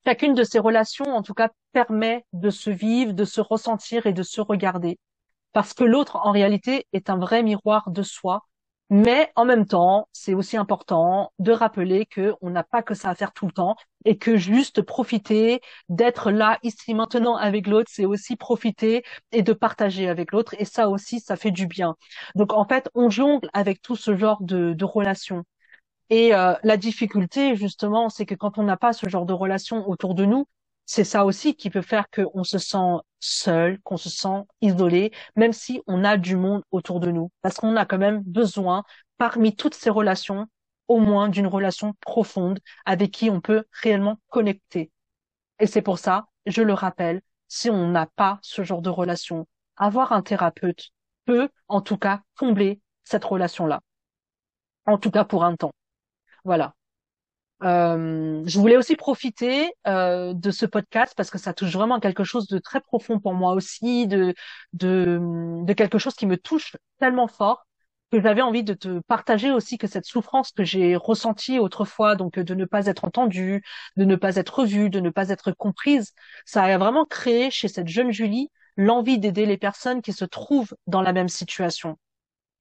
Chacune 0.05 0.33
de 0.33 0.43
ces 0.43 0.59
relations, 0.59 1.05
en 1.05 1.21
tout 1.21 1.33
cas, 1.33 1.49
permet 1.73 2.25
de 2.33 2.49
se 2.49 2.69
vivre, 2.69 3.13
de 3.13 3.25
se 3.25 3.41
ressentir 3.41 4.05
et 4.05 4.13
de 4.13 4.23
se 4.23 4.41
regarder. 4.41 4.99
Parce 5.53 5.73
que 5.73 5.83
l'autre, 5.83 6.17
en 6.23 6.31
réalité, 6.31 6.87
est 6.93 7.09
un 7.09 7.17
vrai 7.17 7.43
miroir 7.43 7.91
de 7.91 8.03
soi 8.03 8.43
mais 8.93 9.31
en 9.37 9.45
même 9.45 9.65
temps, 9.65 10.09
c'est 10.11 10.33
aussi 10.33 10.57
important 10.57 11.31
de 11.39 11.53
rappeler 11.53 12.05
que 12.05 12.35
on 12.41 12.49
n'a 12.49 12.63
pas 12.63 12.83
que 12.83 12.93
ça 12.93 13.09
à 13.09 13.15
faire 13.15 13.31
tout 13.31 13.45
le 13.45 13.53
temps 13.53 13.77
et 14.03 14.17
que 14.17 14.35
juste 14.35 14.81
profiter 14.81 15.61
d'être 15.87 16.29
là 16.29 16.59
ici 16.61 16.93
maintenant 16.93 17.37
avec 17.37 17.67
l'autre, 17.67 17.89
c'est 17.89 18.03
aussi 18.03 18.35
profiter 18.35 19.03
et 19.31 19.43
de 19.43 19.53
partager 19.53 20.09
avec 20.09 20.33
l'autre 20.33 20.55
et 20.59 20.65
ça 20.65 20.89
aussi, 20.89 21.21
ça 21.21 21.37
fait 21.37 21.51
du 21.51 21.67
bien. 21.67 21.95
Donc 22.35 22.51
en 22.51 22.65
fait, 22.65 22.89
on 22.93 23.09
jongle 23.09 23.49
avec 23.53 23.81
tout 23.81 23.95
ce 23.95 24.17
genre 24.17 24.39
de 24.41 24.83
relations. 24.83 25.45
Et 26.11 26.35
euh, 26.35 26.53
la 26.63 26.77
difficulté, 26.77 27.55
justement, 27.55 28.09
c'est 28.09 28.25
que 28.25 28.35
quand 28.35 28.57
on 28.59 28.63
n'a 28.63 28.77
pas 28.77 28.93
ce 28.93 29.07
genre 29.09 29.25
de 29.25 29.33
relations 29.33 29.87
autour 29.89 30.13
de 30.13 30.25
nous, 30.25 30.45
c'est 30.85 31.05
ça 31.05 31.25
aussi 31.25 31.55
qui 31.55 31.69
peut 31.69 31.81
faire 31.81 32.09
qu'on 32.09 32.43
se 32.43 32.57
sent 32.59 32.97
seul, 33.21 33.79
qu'on 33.81 33.97
se 33.97 34.09
sent 34.09 34.43
isolé, 34.61 35.11
même 35.37 35.53
si 35.53 35.81
on 35.87 36.03
a 36.03 36.17
du 36.17 36.35
monde 36.35 36.63
autour 36.71 36.99
de 36.99 37.11
nous. 37.11 37.31
Parce 37.41 37.55
qu'on 37.55 37.77
a 37.77 37.85
quand 37.85 37.97
même 37.97 38.21
besoin, 38.23 38.83
parmi 39.17 39.55
toutes 39.55 39.73
ces 39.73 39.89
relations, 39.89 40.47
au 40.89 40.99
moins 40.99 41.29
d'une 41.29 41.47
relation 41.47 41.93
profonde 42.01 42.59
avec 42.85 43.11
qui 43.11 43.29
on 43.29 43.39
peut 43.39 43.63
réellement 43.81 44.19
connecter. 44.27 44.91
Et 45.59 45.67
c'est 45.67 45.81
pour 45.81 45.99
ça, 45.99 46.27
je 46.45 46.61
le 46.61 46.73
rappelle, 46.73 47.21
si 47.47 47.69
on 47.69 47.87
n'a 47.87 48.07
pas 48.07 48.39
ce 48.41 48.63
genre 48.63 48.81
de 48.81 48.89
relation, 48.89 49.47
avoir 49.77 50.11
un 50.11 50.21
thérapeute 50.21 50.89
peut, 51.25 51.49
en 51.69 51.81
tout 51.81 51.97
cas, 51.97 52.21
combler 52.37 52.81
cette 53.05 53.23
relation-là. 53.25 53.81
En 54.85 54.97
tout 54.97 55.11
cas, 55.11 55.23
pour 55.25 55.43
un 55.45 55.55
temps. 55.55 55.71
Voilà. 56.43 56.73
Euh, 57.63 58.43
je 58.47 58.59
voulais 58.59 58.77
aussi 58.77 58.95
profiter 58.95 59.71
euh, 59.87 60.33
de 60.33 60.49
ce 60.51 60.65
podcast 60.65 61.13
parce 61.15 61.29
que 61.29 61.37
ça 61.37 61.53
touche 61.53 61.71
vraiment 61.71 61.99
quelque 61.99 62.23
chose 62.23 62.47
de 62.47 62.57
très 62.57 62.81
profond 62.81 63.19
pour 63.19 63.33
moi 63.35 63.53
aussi, 63.53 64.07
de, 64.07 64.33
de, 64.73 65.19
de 65.63 65.73
quelque 65.73 65.99
chose 65.99 66.15
qui 66.15 66.25
me 66.25 66.37
touche 66.37 66.75
tellement 66.99 67.27
fort 67.27 67.65
que 68.11 68.21
j'avais 68.21 68.41
envie 68.41 68.63
de 68.63 68.73
te 68.73 68.99
partager 69.07 69.51
aussi 69.51 69.77
que 69.77 69.87
cette 69.87 70.05
souffrance 70.05 70.51
que 70.51 70.63
j'ai 70.65 70.95
ressentie 70.97 71.59
autrefois, 71.59 72.15
donc 72.15 72.39
de 72.39 72.55
ne 72.55 72.65
pas 72.65 72.87
être 72.87 73.05
entendue, 73.05 73.63
de 73.95 74.05
ne 74.05 74.15
pas 74.17 74.35
être 74.35 74.65
vue, 74.65 74.89
de 74.89 74.99
ne 74.99 75.09
pas 75.09 75.29
être 75.29 75.51
comprise, 75.53 76.13
ça 76.45 76.63
a 76.63 76.77
vraiment 76.77 77.05
créé 77.05 77.51
chez 77.51 77.67
cette 77.69 77.87
jeune 77.87 78.11
Julie 78.11 78.49
l'envie 78.75 79.19
d'aider 79.19 79.45
les 79.45 79.57
personnes 79.57 80.01
qui 80.01 80.13
se 80.13 80.25
trouvent 80.25 80.75
dans 80.87 81.01
la 81.01 81.13
même 81.13 81.29
situation. 81.29 81.97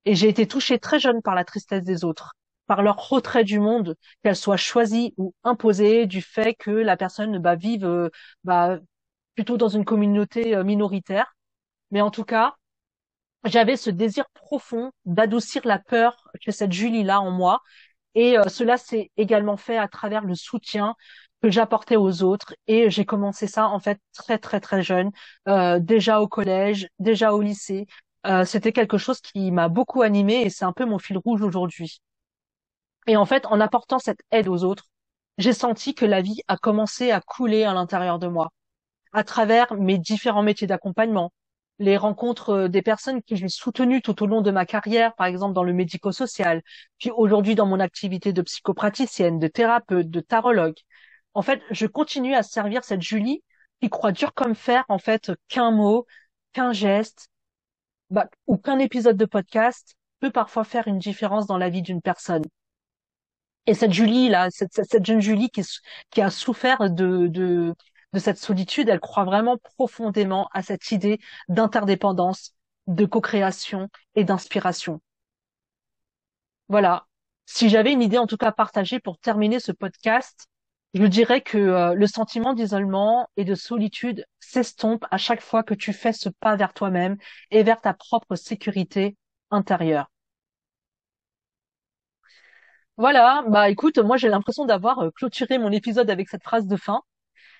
Et 0.04 0.14
j'ai 0.14 0.28
été 0.28 0.46
touchée 0.46 0.78
très 0.78 1.00
jeune 1.00 1.22
par 1.22 1.34
la 1.34 1.44
tristesse 1.44 1.84
des 1.84 2.04
autres 2.04 2.34
par 2.70 2.82
leur 2.82 3.08
retrait 3.08 3.42
du 3.42 3.58
monde, 3.58 3.96
qu'elle 4.22 4.36
soit 4.36 4.56
choisie 4.56 5.12
ou 5.16 5.34
imposée 5.42 6.06
du 6.06 6.22
fait 6.22 6.54
que 6.54 6.70
la 6.70 6.96
personne 6.96 7.36
bah, 7.40 7.56
vive 7.56 7.84
euh, 7.84 8.10
bah, 8.44 8.78
plutôt 9.34 9.56
dans 9.56 9.68
une 9.68 9.84
communauté 9.84 10.54
euh, 10.54 10.62
minoritaire. 10.62 11.34
Mais 11.90 12.00
en 12.02 12.10
tout 12.12 12.24
cas, 12.24 12.54
j'avais 13.44 13.76
ce 13.76 13.90
désir 13.90 14.24
profond 14.34 14.92
d'adoucir 15.04 15.62
la 15.64 15.80
peur 15.80 16.28
chez 16.40 16.52
cette 16.52 16.72
Julie-là 16.72 17.20
en 17.20 17.32
moi. 17.32 17.60
Et 18.14 18.38
euh, 18.38 18.44
cela 18.48 18.76
s'est 18.78 19.10
également 19.16 19.56
fait 19.56 19.78
à 19.78 19.88
travers 19.88 20.24
le 20.24 20.36
soutien 20.36 20.94
que 21.42 21.50
j'apportais 21.50 21.96
aux 21.96 22.22
autres 22.22 22.54
et 22.68 22.90
j'ai 22.90 23.06
commencé 23.06 23.48
ça 23.48 23.68
en 23.68 23.80
fait 23.80 24.00
très 24.14 24.38
très 24.38 24.60
très 24.60 24.82
jeune, 24.84 25.10
euh, 25.48 25.80
déjà 25.80 26.20
au 26.20 26.28
collège, 26.28 26.88
déjà 27.00 27.34
au 27.34 27.42
lycée. 27.42 27.86
Euh, 28.26 28.44
c'était 28.44 28.72
quelque 28.72 28.98
chose 28.98 29.20
qui 29.20 29.50
m'a 29.50 29.68
beaucoup 29.68 30.02
animé 30.02 30.42
et 30.42 30.50
c'est 30.50 30.66
un 30.66 30.72
peu 30.74 30.84
mon 30.86 30.98
fil 31.00 31.18
rouge 31.18 31.42
aujourd'hui. 31.42 32.00
Et 33.10 33.16
en 33.16 33.26
fait, 33.26 33.44
en 33.46 33.58
apportant 33.60 33.98
cette 33.98 34.20
aide 34.30 34.46
aux 34.46 34.62
autres, 34.62 34.84
j'ai 35.36 35.52
senti 35.52 35.96
que 35.96 36.04
la 36.04 36.22
vie 36.22 36.42
a 36.46 36.56
commencé 36.56 37.10
à 37.10 37.20
couler 37.20 37.64
à 37.64 37.74
l'intérieur 37.74 38.20
de 38.20 38.28
moi, 38.28 38.52
à 39.12 39.24
travers 39.24 39.74
mes 39.74 39.98
différents 39.98 40.44
métiers 40.44 40.68
d'accompagnement, 40.68 41.32
les 41.80 41.96
rencontres 41.96 42.50
euh, 42.50 42.68
des 42.68 42.82
personnes 42.82 43.20
que 43.20 43.34
j'ai 43.34 43.48
soutenues 43.48 44.00
tout 44.00 44.22
au 44.22 44.28
long 44.28 44.42
de 44.42 44.52
ma 44.52 44.64
carrière, 44.64 45.16
par 45.16 45.26
exemple 45.26 45.54
dans 45.54 45.64
le 45.64 45.72
médico-social, 45.72 46.62
puis 47.00 47.10
aujourd'hui 47.10 47.56
dans 47.56 47.66
mon 47.66 47.80
activité 47.80 48.32
de 48.32 48.42
psychopraticienne, 48.42 49.40
de 49.40 49.48
thérapeute, 49.48 50.08
de 50.08 50.20
tarologue. 50.20 50.78
En 51.34 51.42
fait, 51.42 51.62
je 51.72 51.88
continue 51.88 52.36
à 52.36 52.44
servir 52.44 52.84
cette 52.84 53.02
Julie 53.02 53.42
qui 53.82 53.90
croit 53.90 54.12
dur 54.12 54.34
comme 54.34 54.54
fer, 54.54 54.84
en 54.88 54.98
fait, 54.98 55.32
qu'un 55.48 55.72
mot, 55.72 56.06
qu'un 56.52 56.72
geste, 56.72 57.26
bah, 58.08 58.28
ou 58.46 58.56
qu'un 58.56 58.78
épisode 58.78 59.16
de 59.16 59.24
podcast 59.24 59.96
peut 60.20 60.30
parfois 60.30 60.62
faire 60.62 60.86
une 60.86 61.00
différence 61.00 61.48
dans 61.48 61.58
la 61.58 61.70
vie 61.70 61.82
d'une 61.82 62.02
personne. 62.02 62.44
Et 63.66 63.74
cette 63.74 63.92
Julie 63.92 64.28
là, 64.28 64.48
cette, 64.50 65.04
jeune 65.04 65.20
Julie 65.20 65.50
qui, 65.50 66.20
a 66.20 66.30
souffert 66.30 66.90
de 66.90 67.74
cette 68.16 68.38
solitude, 68.38 68.88
elle 68.88 69.00
croit 69.00 69.24
vraiment 69.24 69.58
profondément 69.58 70.48
à 70.52 70.62
cette 70.62 70.90
idée 70.90 71.20
d'interdépendance, 71.48 72.54
de 72.86 73.04
co-création 73.06 73.88
et 74.14 74.24
d'inspiration. 74.24 75.00
Voilà. 76.68 77.06
Si 77.46 77.68
j'avais 77.68 77.92
une 77.92 78.02
idée 78.02 78.18
en 78.18 78.26
tout 78.26 78.36
cas 78.36 78.52
partagée 78.52 79.00
pour 79.00 79.18
terminer 79.18 79.58
ce 79.60 79.72
podcast, 79.72 80.46
je 80.94 81.04
dirais 81.04 81.40
que 81.40 81.58
euh, 81.58 81.94
le 81.94 82.06
sentiment 82.06 82.54
d'isolement 82.54 83.28
et 83.36 83.44
de 83.44 83.54
solitude 83.54 84.24
s'estompe 84.40 85.04
à 85.10 85.18
chaque 85.18 85.40
fois 85.40 85.62
que 85.62 85.74
tu 85.74 85.92
fais 85.92 86.12
ce 86.12 86.28
pas 86.28 86.56
vers 86.56 86.72
toi-même 86.72 87.16
et 87.50 87.62
vers 87.62 87.80
ta 87.80 87.94
propre 87.94 88.36
sécurité 88.36 89.16
intérieure. 89.50 90.10
Voilà, 93.00 93.44
bah 93.48 93.70
écoute, 93.70 93.96
moi 93.98 94.18
j'ai 94.18 94.28
l'impression 94.28 94.66
d'avoir 94.66 94.98
euh, 94.98 95.10
clôturé 95.10 95.56
mon 95.56 95.72
épisode 95.72 96.10
avec 96.10 96.28
cette 96.28 96.42
phrase 96.42 96.66
de 96.66 96.76
fin 96.76 97.00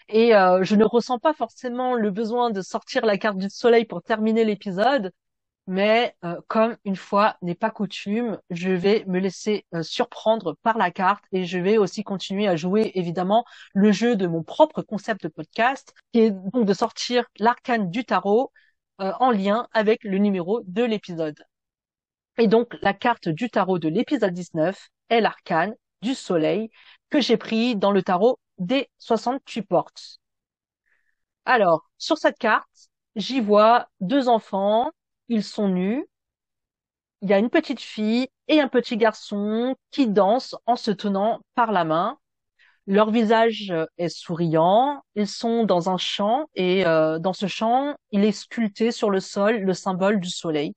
et 0.08 0.34
euh, 0.36 0.64
je 0.64 0.76
ne 0.76 0.84
ressens 0.84 1.18
pas 1.18 1.34
forcément 1.34 1.94
le 1.94 2.10
besoin 2.10 2.50
de 2.50 2.62
sortir 2.62 3.06
la 3.06 3.18
carte 3.18 3.38
du 3.38 3.48
soleil 3.50 3.86
pour 3.86 4.02
terminer 4.02 4.44
l'épisode, 4.44 5.12
mais 5.66 6.14
euh, 6.24 6.36
comme 6.48 6.76
une 6.84 6.96
fois 6.96 7.36
n'est 7.42 7.54
pas 7.54 7.70
coutume, 7.70 8.38
je 8.50 8.70
vais 8.70 9.04
me 9.08 9.18
laisser 9.18 9.64
surprendre 9.82 10.56
par 10.62 10.78
la 10.78 10.90
carte 10.90 11.24
et 11.32 11.46
je 11.46 11.58
vais 11.58 11.78
aussi 11.78 12.04
continuer 12.04 12.46
à 12.48 12.56
jouer 12.56 12.92
évidemment 12.94 13.46
le 13.74 13.92
jeu 13.92 14.16
de 14.16 14.26
mon 14.26 14.42
propre 14.42 14.82
concept 14.82 15.22
de 15.24 15.28
podcast, 15.28 15.94
qui 16.12 16.20
est 16.20 16.32
donc 16.32 16.66
de 16.66 16.74
sortir 16.74 17.24
l'arcane 17.38 17.90
du 17.90 18.04
tarot 18.04 18.52
en 18.98 19.30
lien 19.30 19.68
avec 19.72 20.04
le 20.04 20.18
numéro 20.18 20.60
de 20.66 20.84
l'épisode. 20.84 21.42
Et 22.38 22.48
donc 22.48 22.76
la 22.82 22.94
carte 22.94 23.30
du 23.30 23.48
tarot 23.50 23.78
de 23.78 23.88
l'épisode 23.88 24.34
19 24.34 24.90
est 25.10 25.20
l'arcane 25.20 25.74
du 26.02 26.14
soleil 26.14 26.70
que 27.10 27.20
j'ai 27.20 27.36
pris 27.36 27.76
dans 27.76 27.92
le 27.92 28.02
tarot 28.02 28.38
des 28.58 28.88
68 28.98 29.62
portes. 29.62 30.20
Alors, 31.44 31.82
sur 31.98 32.16
cette 32.18 32.38
carte, 32.38 32.88
j'y 33.16 33.40
vois 33.40 33.88
deux 34.00 34.28
enfants, 34.28 34.90
ils 35.28 35.44
sont 35.44 35.68
nus, 35.68 36.06
il 37.22 37.28
y 37.28 37.32
a 37.32 37.38
une 37.38 37.50
petite 37.50 37.80
fille 37.80 38.28
et 38.48 38.60
un 38.60 38.68
petit 38.68 38.96
garçon 38.96 39.76
qui 39.90 40.06
dansent 40.08 40.56
en 40.66 40.76
se 40.76 40.90
tenant 40.90 41.40
par 41.54 41.72
la 41.72 41.84
main. 41.84 42.18
Leur 42.86 43.10
visage 43.10 43.72
est 43.98 44.08
souriant, 44.08 45.02
ils 45.16 45.28
sont 45.28 45.64
dans 45.64 45.90
un 45.90 45.98
champ 45.98 46.46
et 46.54 46.86
euh, 46.86 47.18
dans 47.18 47.32
ce 47.34 47.46
champ, 47.46 47.94
il 48.12 48.24
est 48.24 48.32
sculpté 48.32 48.92
sur 48.92 49.10
le 49.10 49.20
sol 49.20 49.58
le 49.60 49.74
symbole 49.74 50.20
du 50.20 50.30
soleil. 50.30 50.74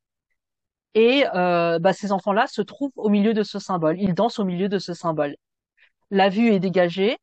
Et 0.95 1.25
euh, 1.35 1.79
bah, 1.79 1.93
ces 1.93 2.11
enfants-là 2.11 2.47
se 2.47 2.61
trouvent 2.61 2.91
au 2.95 3.09
milieu 3.09 3.33
de 3.33 3.43
ce 3.43 3.59
symbole. 3.59 3.99
Ils 3.99 4.13
dansent 4.13 4.39
au 4.39 4.45
milieu 4.45 4.69
de 4.69 4.79
ce 4.79 4.93
symbole. 4.93 5.35
La 6.11 6.29
vue 6.29 6.49
est 6.53 6.59
dégagée. 6.59 7.17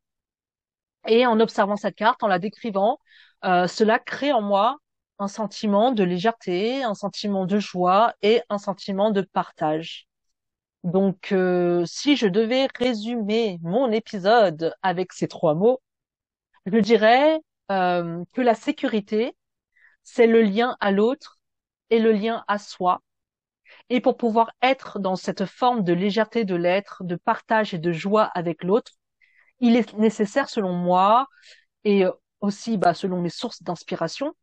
Et 1.06 1.26
en 1.26 1.40
observant 1.40 1.76
cette 1.76 1.94
carte, 1.96 2.22
en 2.22 2.28
la 2.28 2.38
décrivant, 2.38 2.98
euh, 3.44 3.66
cela 3.66 3.98
crée 3.98 4.32
en 4.32 4.42
moi 4.42 4.78
un 5.18 5.28
sentiment 5.28 5.92
de 5.92 6.04
légèreté, 6.04 6.82
un 6.82 6.94
sentiment 6.94 7.46
de 7.46 7.58
joie 7.58 8.14
et 8.22 8.42
un 8.48 8.58
sentiment 8.58 9.10
de 9.10 9.22
partage. 9.22 10.06
Donc, 10.84 11.32
euh, 11.32 11.84
si 11.86 12.16
je 12.16 12.26
devais 12.26 12.68
résumer 12.76 13.58
mon 13.62 13.92
épisode 13.92 14.74
avec 14.82 15.12
ces 15.12 15.28
trois 15.28 15.54
mots, 15.54 15.80
je 16.66 16.78
dirais 16.78 17.40
que 17.68 18.40
la 18.40 18.54
sécurité, 18.54 19.36
c'est 20.02 20.26
le 20.26 20.42
lien 20.42 20.76
à 20.80 20.90
l'autre 20.90 21.38
et 21.90 21.98
le 22.00 22.12
lien 22.12 22.44
à 22.48 22.58
soi, 22.58 23.02
et 23.88 24.00
pour 24.00 24.16
pouvoir 24.16 24.52
être 24.62 24.98
dans 24.98 25.16
cette 25.16 25.46
forme 25.46 25.84
de 25.84 25.92
légèreté 25.92 26.44
de 26.44 26.54
l'être, 26.54 27.04
de 27.04 27.16
partage 27.16 27.74
et 27.74 27.78
de 27.78 27.92
joie 27.92 28.24
avec 28.34 28.64
l'autre, 28.64 28.92
il 29.60 29.76
est 29.76 29.92
nécessaire, 29.94 30.48
selon 30.48 30.72
moi, 30.72 31.26
et 31.84 32.04
aussi 32.40 32.78
bah, 32.78 32.94
selon 32.94 33.20
mes 33.20 33.30
sources 33.30 33.62
d'inspiration, 33.62 34.34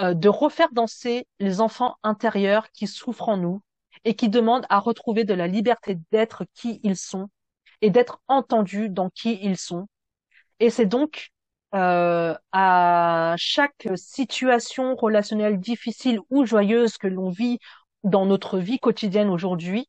euh, 0.00 0.14
de 0.14 0.28
refaire 0.28 0.72
danser 0.72 1.26
les 1.38 1.60
enfants 1.60 1.96
intérieurs 2.02 2.70
qui 2.72 2.86
souffrent 2.86 3.28
en 3.28 3.36
nous 3.36 3.62
et 4.04 4.14
qui 4.16 4.28
demandent 4.28 4.66
à 4.68 4.78
retrouver 4.80 5.24
de 5.24 5.34
la 5.34 5.46
liberté 5.46 5.98
d'être 6.10 6.44
qui 6.54 6.80
ils 6.82 6.96
sont 6.96 7.28
et 7.80 7.90
d'être 7.90 8.20
entendus 8.28 8.90
dans 8.90 9.10
qui 9.10 9.38
ils 9.42 9.56
sont. 9.58 9.86
Et 10.60 10.70
c'est 10.70 10.86
donc 10.86 11.30
euh, 11.74 12.34
à 12.52 13.34
chaque 13.36 13.88
situation 13.94 14.96
relationnelle 14.96 15.58
difficile 15.58 16.20
ou 16.30 16.44
joyeuse 16.46 16.98
que 16.98 17.08
l'on 17.08 17.30
vit 17.30 17.58
dans 18.04 18.26
notre 18.26 18.58
vie 18.58 18.78
quotidienne 18.78 19.30
aujourd'hui 19.30 19.88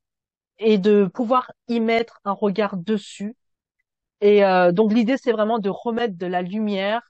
et 0.57 0.77
de 0.77 1.05
pouvoir 1.13 1.51
y 1.67 1.79
mettre 1.79 2.19
un 2.25 2.31
regard 2.31 2.77
dessus. 2.77 3.35
Et 4.21 4.45
euh, 4.45 4.71
donc 4.71 4.93
l'idée, 4.93 5.17
c'est 5.17 5.31
vraiment 5.33 5.59
de 5.59 5.69
remettre 5.69 6.17
de 6.17 6.25
la 6.25 6.41
lumière 6.41 7.01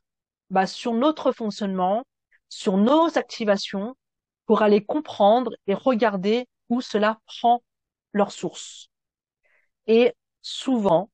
bah, 0.50 0.68
sur 0.68 0.94
notre 0.94 1.32
fonctionnement, 1.32 2.04
sur 2.50 2.78
nos 2.78 3.18
activations, 3.18 3.96
pour 4.46 4.62
aller 4.62 4.84
comprendre 4.84 5.52
et 5.68 5.74
regarder 5.74 6.48
où 6.70 6.82
cela 6.82 7.20
prend 7.26 7.64
leur 8.14 8.32
source. 8.32 8.90
Et 9.88 10.14
souvent, 10.42 11.10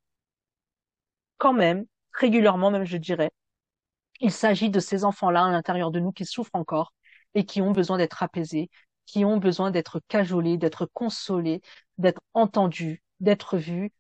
quand 1.38 1.54
même, 1.54 1.86
régulièrement 2.14 2.72
même 2.72 2.86
je 2.86 2.98
dirais, 2.98 3.32
il 4.22 4.32
s'agit 4.32 4.70
de 4.70 4.80
ces 4.80 5.04
enfants-là 5.06 5.46
à 5.46 5.52
l'intérieur 5.52 5.92
de 5.92 6.00
nous 6.00 6.12
qui 6.12 6.26
souffrent 6.26 6.56
encore 6.56 6.94
et 7.34 7.46
qui 7.46 7.62
ont 7.62 7.72
besoin 7.72 7.98
d'être 7.98 8.24
apaisés, 8.24 8.70
qui 9.12 9.26
ont 9.26 9.38
besoin 9.38 9.72
d'être 9.72 10.00
cajolés, 10.08 10.58
d'être 10.58 10.86
consolés, 10.94 11.62
d'être 11.98 12.22
entendus, 12.34 13.04
d'être 13.20 13.58
vus 13.58 13.92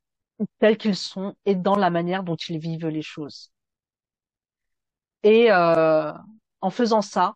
tels 0.59 0.77
qu'ils 0.77 0.95
sont 0.95 1.35
et 1.45 1.55
dans 1.55 1.75
la 1.75 1.89
manière 1.89 2.23
dont 2.23 2.37
ils 2.37 2.59
vivent 2.59 2.87
les 2.87 3.01
choses. 3.01 3.51
Et 5.23 5.51
euh, 5.51 6.11
en 6.61 6.69
faisant 6.69 7.01
ça, 7.01 7.35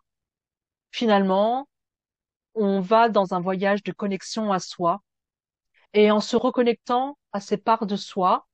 finalement, 0.92 1.68
on 2.56 2.82
va 2.82 3.10
dans 3.10 3.34
un 3.36 3.42
voyage 3.42 3.84
de 3.84 3.92
connexion 3.94 4.52
à 4.54 4.60
soi 4.60 5.02
et 5.94 6.12
en 6.12 6.22
se 6.22 6.36
reconnectant 6.38 7.18
à 7.34 7.42
ces 7.42 7.58
parts 7.58 7.88
de 7.88 7.96
soi, 7.98 8.48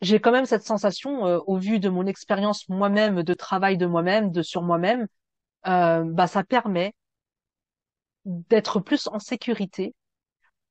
j'ai 0.00 0.20
quand 0.20 0.32
même 0.32 0.46
cette 0.46 0.64
sensation, 0.64 1.26
euh, 1.26 1.38
au 1.46 1.56
vu 1.58 1.78
de 1.80 1.88
mon 1.88 2.06
expérience 2.06 2.68
moi-même, 2.68 3.22
de 3.22 3.34
travail 3.34 3.76
de 3.76 3.86
moi-même, 3.86 4.30
de 4.30 4.42
sur 4.42 4.62
moi-même, 4.62 5.06
euh, 5.66 6.04
bah, 6.04 6.26
ça 6.26 6.44
permet 6.44 6.94
d'être 8.24 8.80
plus 8.80 9.08
en 9.08 9.18
sécurité 9.18 9.94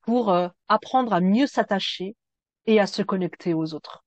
pour 0.02 0.30
euh, 0.30 0.48
apprendre 0.68 1.12
à 1.12 1.20
mieux 1.20 1.46
s'attacher 1.46 2.16
et 2.66 2.80
à 2.80 2.86
se 2.86 3.02
connecter 3.02 3.54
aux 3.54 3.74
autres. 3.74 4.04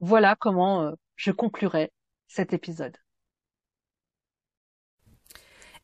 Voilà 0.00 0.36
comment 0.36 0.82
euh, 0.82 0.92
je 1.16 1.30
conclurai 1.30 1.92
cet 2.28 2.52
épisode. 2.52 2.96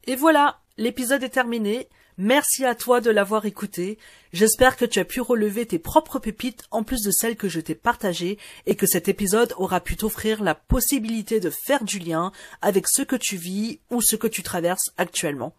Et 0.04 0.16
voilà, 0.16 0.60
l'épisode 0.76 1.22
est 1.22 1.28
terminé. 1.30 1.88
Merci 2.18 2.66
à 2.66 2.74
toi 2.74 3.00
de 3.00 3.10
l'avoir 3.10 3.46
écouté. 3.46 3.98
J'espère 4.34 4.76
que 4.76 4.84
tu 4.84 4.98
as 4.98 5.04
pu 5.06 5.22
relever 5.22 5.64
tes 5.64 5.78
propres 5.78 6.18
pépites 6.18 6.64
en 6.70 6.82
plus 6.82 7.00
de 7.00 7.10
celles 7.10 7.36
que 7.36 7.48
je 7.48 7.58
t'ai 7.58 7.74
partagées 7.74 8.38
et 8.66 8.74
que 8.74 8.86
cet 8.86 9.08
épisode 9.08 9.54
aura 9.56 9.80
pu 9.80 9.96
t'offrir 9.96 10.42
la 10.42 10.54
possibilité 10.54 11.40
de 11.40 11.48
faire 11.48 11.84
du 11.84 11.98
lien 11.98 12.30
avec 12.60 12.86
ce 12.86 13.00
que 13.00 13.16
tu 13.16 13.36
vis 13.36 13.80
ou 13.90 14.02
ce 14.02 14.16
que 14.16 14.26
tu 14.26 14.42
traverses 14.42 14.92
actuellement. 14.98 15.54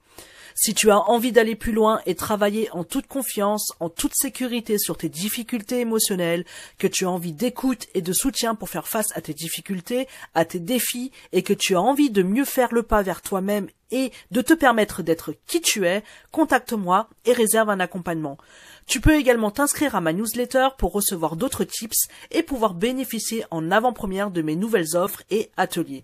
Si 0.56 0.76
tu 0.76 0.92
as 0.92 1.00
envie 1.10 1.32
d'aller 1.32 1.56
plus 1.56 1.72
loin 1.72 2.02
et 2.06 2.13
travailler 2.13 2.70
en 2.72 2.84
toute 2.84 3.08
confiance, 3.08 3.72
en 3.80 3.89
toute 3.89 4.13
sécurité 4.13 4.78
sur 4.78 4.98
tes 4.98 5.10
difficultés 5.10 5.80
émotionnelles, 5.80 6.46
que 6.78 6.88
tu 6.88 7.06
as 7.06 7.10
envie 7.10 7.34
d'écoute 7.34 7.88
et 7.96 8.02
de 8.02 8.13
soutien 8.13 8.54
pour 8.54 8.70
faire 8.70 8.88
face 8.88 9.16
à 9.16 9.22
tes 9.22 9.34
difficultés, 9.34 10.08
à 10.36 10.46
tes 10.46 10.60
défis, 10.60 11.12
et 11.32 11.42
que 11.42 11.54
tu 11.54 11.76
as 11.76 11.82
envie 11.82 12.12
de 12.12 12.22
mieux 12.22 12.46
faire 12.46 12.72
le 12.72 12.84
pas 12.84 13.02
vers 13.02 13.24
toi-même 13.24 13.68
et 13.91 14.12
de 14.32 14.41
te 14.41 14.54
permettre 14.54 15.04
d'être 15.04 15.34
qui 15.48 15.62
tu 15.62 15.86
es, 15.86 16.04
contacte-moi 16.32 17.08
et 17.26 17.34
réserve 17.34 17.69
un 17.69 17.80
accompagnement. 17.80 18.38
Tu 18.86 19.00
peux 19.00 19.15
également 19.15 19.52
t'inscrire 19.52 19.96
à 19.96 20.02
ma 20.02 20.13
newsletter 20.13 20.69
pour 20.78 20.91
recevoir 20.91 21.36
d'autres 21.36 21.63
tips 21.63 22.08
et 22.32 22.43
pouvoir 22.43 22.74
bénéficier 22.74 23.46
en 23.50 23.72
avant-première 23.72 24.32
de 24.32 24.41
mes 24.41 24.56
nouvelles 24.56 24.96
offres 24.96 25.24
et 25.30 25.52
ateliers. 25.58 26.04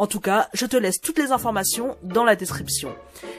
En 0.00 0.06
tout 0.06 0.20
cas, 0.20 0.48
je 0.54 0.64
te 0.64 0.78
laisse 0.78 0.98
toutes 0.98 1.18
les 1.18 1.30
informations 1.30 1.98
dans 2.02 2.24
la 2.24 2.34
description. 2.34 2.94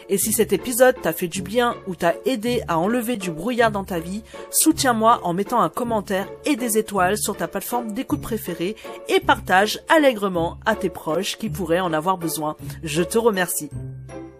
Et 0.10 0.20
si 0.20 0.32
cet 0.32 0.54
épisode 0.54 1.02
t'a 1.02 1.12
fait 1.12 1.28
du 1.28 1.42
bien 1.42 1.76
ou 1.88 1.96
t'a 1.96 2.14
aidé 2.26 2.62
à 2.68 2.78
enlever 2.78 3.18
du 3.18 3.32
brouillard 3.32 3.72
dans 3.72 3.84
ta 3.84 4.00
vie, 4.00 4.22
soutiens-moi 4.52 5.22
en 5.24 5.34
mettant 5.34 5.62
un 5.62 5.70
commentaire 5.70 6.28
et 6.46 6.56
des 6.56 6.78
étoiles 6.78 7.18
sur 7.18 7.36
ta 7.36 7.48
plateforme 7.48 7.94
d'écoute 7.94 8.22
préférée 8.22 8.76
et 9.10 9.20
partage 9.20 9.80
allègrement 9.90 10.60
à 10.68 10.76
tes 10.76 10.92
proches 10.92 11.36
qui 11.40 11.50
pourraient 11.50 11.80
en 11.80 11.94
avoir 11.94 12.20
besoin. 12.20 12.56
Je 12.84 13.02
te 13.02 13.18
remercie. 13.18 13.72
Thank 13.82 14.12
you. 14.12 14.31